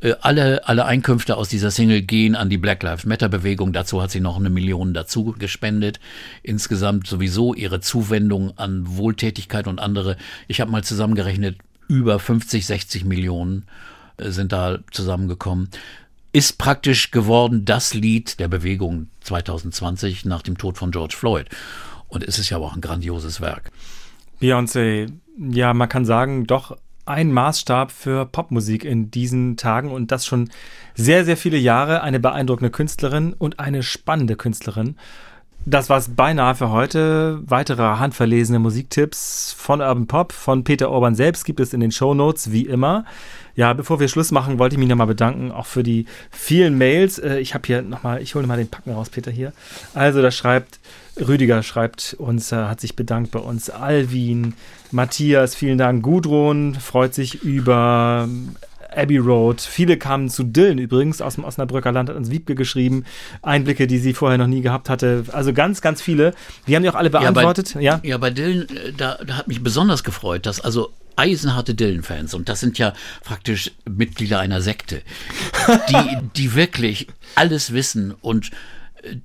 [0.00, 3.72] Äh, alle, alle Einkünfte aus dieser Single gehen an die Black Lives Matter Bewegung.
[3.72, 6.00] Dazu hat sie noch eine Million dazu gespendet.
[6.42, 10.16] Insgesamt sowieso ihre Zuwendung an Wohltätigkeit und andere.
[10.48, 13.66] Ich habe mal zusammengerechnet, über 50, 60 Millionen
[14.16, 15.68] äh, sind da zusammengekommen
[16.34, 21.48] ist praktisch geworden das Lied der Bewegung 2020 nach dem Tod von George Floyd.
[22.14, 23.72] Und es ist ja auch ein grandioses Werk.
[24.40, 30.24] Beyoncé, ja, man kann sagen, doch ein Maßstab für Popmusik in diesen Tagen und das
[30.24, 30.48] schon
[30.94, 32.02] sehr, sehr viele Jahre.
[32.02, 34.96] Eine beeindruckende Künstlerin und eine spannende Künstlerin.
[35.66, 37.40] Das war's beinahe für heute.
[37.46, 42.14] Weitere handverlesene Musiktipps von Urban Pop, von Peter Orban selbst gibt es in den Show
[42.14, 43.06] Notes, wie immer.
[43.56, 47.18] Ja, bevor wir Schluss machen, wollte ich mich nochmal bedanken, auch für die vielen Mails.
[47.18, 49.52] Äh, ich habe hier nochmal, ich hole mal den Packen raus, Peter, hier.
[49.94, 50.78] Also, da schreibt
[51.16, 53.70] Rüdiger schreibt uns, äh, hat sich bedankt bei uns.
[53.70, 54.54] Alvin,
[54.90, 56.02] Matthias, vielen Dank.
[56.02, 58.56] Gudrun freut sich über ähm,
[58.94, 59.60] Abbey Road.
[59.60, 63.04] Viele kamen zu Dylan übrigens aus dem Osnabrücker Land, hat uns Wiebke geschrieben.
[63.42, 65.24] Einblicke, die sie vorher noch nie gehabt hatte.
[65.32, 66.34] Also ganz, ganz viele.
[66.66, 67.70] Die haben die auch alle beantwortet.
[67.70, 68.00] Ja, bei, ja?
[68.02, 72.48] ja, bei Dylan, äh, da, da hat mich besonders gefreut, dass also eisenharte Dylan-Fans, und
[72.48, 72.92] das sind ja
[73.22, 75.02] praktisch Mitglieder einer Sekte,
[75.88, 77.06] die, die wirklich
[77.36, 78.50] alles wissen und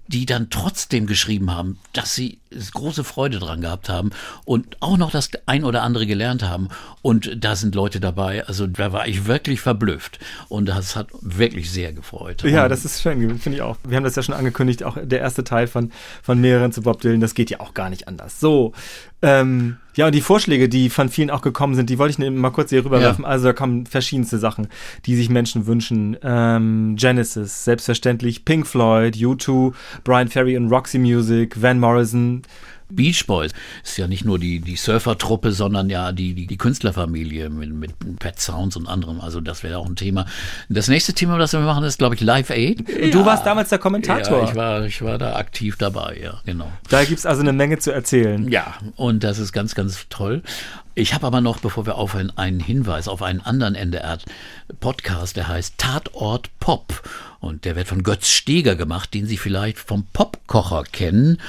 [0.07, 2.39] die dann trotzdem geschrieben haben, dass sie
[2.73, 4.09] große Freude dran gehabt haben
[4.45, 6.69] und auch noch das ein oder andere gelernt haben.
[7.01, 10.19] Und da sind Leute dabei, also da war ich wirklich verblüfft.
[10.49, 12.43] Und das hat wirklich sehr gefreut.
[12.43, 13.77] Ja, das ist schön, finde ich auch.
[13.84, 15.91] Wir haben das ja schon angekündigt, auch der erste Teil von,
[16.23, 18.39] von mehreren zu Bob Dylan, das geht ja auch gar nicht anders.
[18.39, 18.73] So,
[19.22, 22.51] ähm, ja, und die Vorschläge, die von vielen auch gekommen sind, die wollte ich mal
[22.51, 23.24] kurz hier rüberwerfen.
[23.24, 23.30] Ja.
[23.30, 24.67] Also da kommen verschiedenste Sachen,
[25.05, 26.15] die sich Menschen wünschen.
[26.24, 29.74] Ähm, Genesis, selbstverständlich, Pink Floyd, U2,
[30.05, 32.43] Brian Ferry und Roxy Music, Van Morrison,
[32.89, 33.51] Beach Boys
[33.83, 38.19] ist ja nicht nur die, die Surfertruppe, sondern ja die, die, die Künstlerfamilie mit, mit
[38.19, 39.21] Pet Sounds und anderem.
[39.21, 40.25] Also das wäre auch ein Thema.
[40.69, 42.89] Das nächste Thema, das wir machen, ist, glaube ich, Live Aid.
[42.89, 43.09] Ja.
[43.09, 44.39] Du warst damals der Kommentator.
[44.39, 46.71] Ja, ich war, ich war da aktiv dabei, ja, genau.
[46.89, 48.47] Da gibt es also eine Menge zu erzählen.
[48.49, 50.41] Ja, und das ist ganz, ganz toll.
[50.95, 55.75] Ich habe aber noch, bevor wir aufhören, einen Hinweis auf einen anderen NDR-Podcast, der heißt
[55.77, 57.03] Tatort Pop.
[57.39, 61.39] Und der wird von Götz Steger gemacht, den Sie vielleicht vom Popkocher kennen.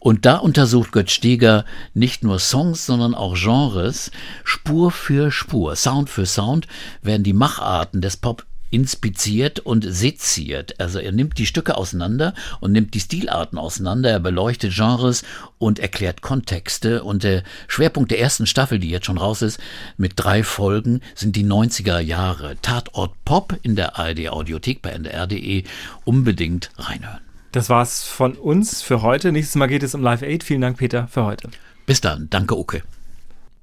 [0.00, 4.10] Und da untersucht Götz Steger nicht nur Songs, sondern auch Genres.
[4.44, 6.66] Spur für Spur, Sound für Sound
[7.02, 10.80] werden die Macharten des Pop inspiziert und seziert.
[10.80, 15.22] Also er nimmt die Stücke auseinander und nimmt die Stilarten auseinander, er beleuchtet Genres
[15.58, 17.02] und erklärt Kontexte.
[17.02, 19.60] Und der Schwerpunkt der ersten Staffel, die jetzt schon raus ist,
[19.96, 22.56] mit drei Folgen, sind die 90er Jahre.
[22.62, 25.64] Tatort Pop in der ARD Audiothek bei ndr.de.
[26.04, 27.29] Unbedingt reinhören.
[27.52, 29.32] Das war's von uns für heute.
[29.32, 30.44] Nächstes Mal geht es um Live Aid.
[30.44, 31.48] Vielen Dank, Peter, für heute.
[31.84, 32.28] Bis dann.
[32.30, 32.82] Danke, Uke.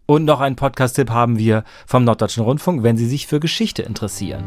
[0.05, 4.43] Und noch einen Podcast-Tipp haben wir vom Norddeutschen Rundfunk, wenn Sie sich für Geschichte interessieren.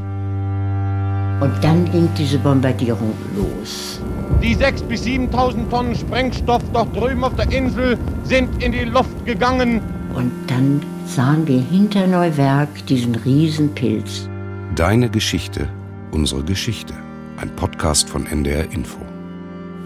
[1.41, 4.01] Und dann ging diese Bombardierung los.
[4.43, 9.25] Die 6.000 bis 7.000 Tonnen Sprengstoff dort drüben auf der Insel sind in die Luft
[9.25, 9.81] gegangen.
[10.15, 14.29] Und dann sahen wir hinter Neuwerk diesen Riesenpilz.
[14.77, 15.67] Deine Geschichte,
[16.11, 16.95] unsere Geschichte.
[17.39, 19.10] Ein Podcast von NDR Info.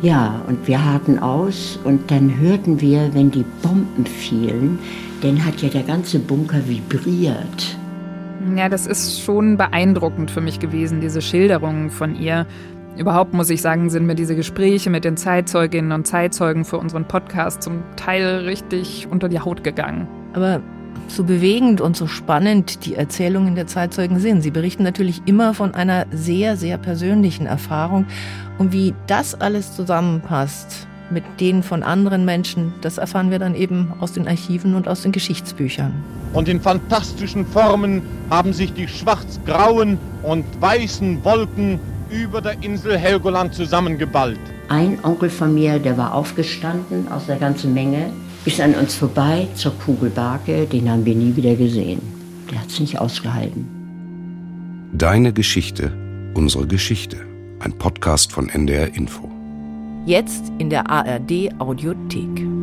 [0.05, 4.79] Ja, und wir harten aus und dann hörten wir, wenn die Bomben fielen,
[5.23, 7.79] dann hat ja der ganze Bunker vibriert.
[8.55, 12.47] Ja, das ist schon beeindruckend für mich gewesen, diese Schilderungen von ihr.
[12.99, 17.09] Überhaupt muss ich sagen, sind mir diese Gespräche mit den Zeitzeuginnen und Zeitzeugen für unseren
[17.09, 20.07] Podcast zum Teil richtig unter die Haut gegangen.
[20.35, 20.61] Aber
[21.09, 24.43] so bewegend und so spannend die Erzählungen der Zeitzeugen sind.
[24.43, 28.07] Sie berichten natürlich immer von einer sehr, sehr persönlichen Erfahrung.
[28.59, 33.93] Und wie das alles zusammenpasst mit denen von anderen Menschen, das erfahren wir dann eben
[34.01, 35.93] aus den Archiven und aus den Geschichtsbüchern.
[36.33, 41.79] Und in fantastischen Formen haben sich die schwarz-grauen und weißen Wolken
[42.11, 44.41] über der Insel Helgoland zusammengeballt.
[44.69, 48.11] Ein Onkel von mir, der war aufgestanden aus der ganzen Menge,
[48.45, 52.01] ist an uns vorbei zur Kugelbarke, den haben wir nie wieder gesehen.
[52.51, 53.67] Der hat es nicht ausgehalten.
[54.93, 55.93] Deine Geschichte,
[56.35, 57.17] unsere Geschichte.
[57.61, 59.31] Ein Podcast von NDR Info.
[60.07, 62.54] Jetzt in der ARD Audiothek.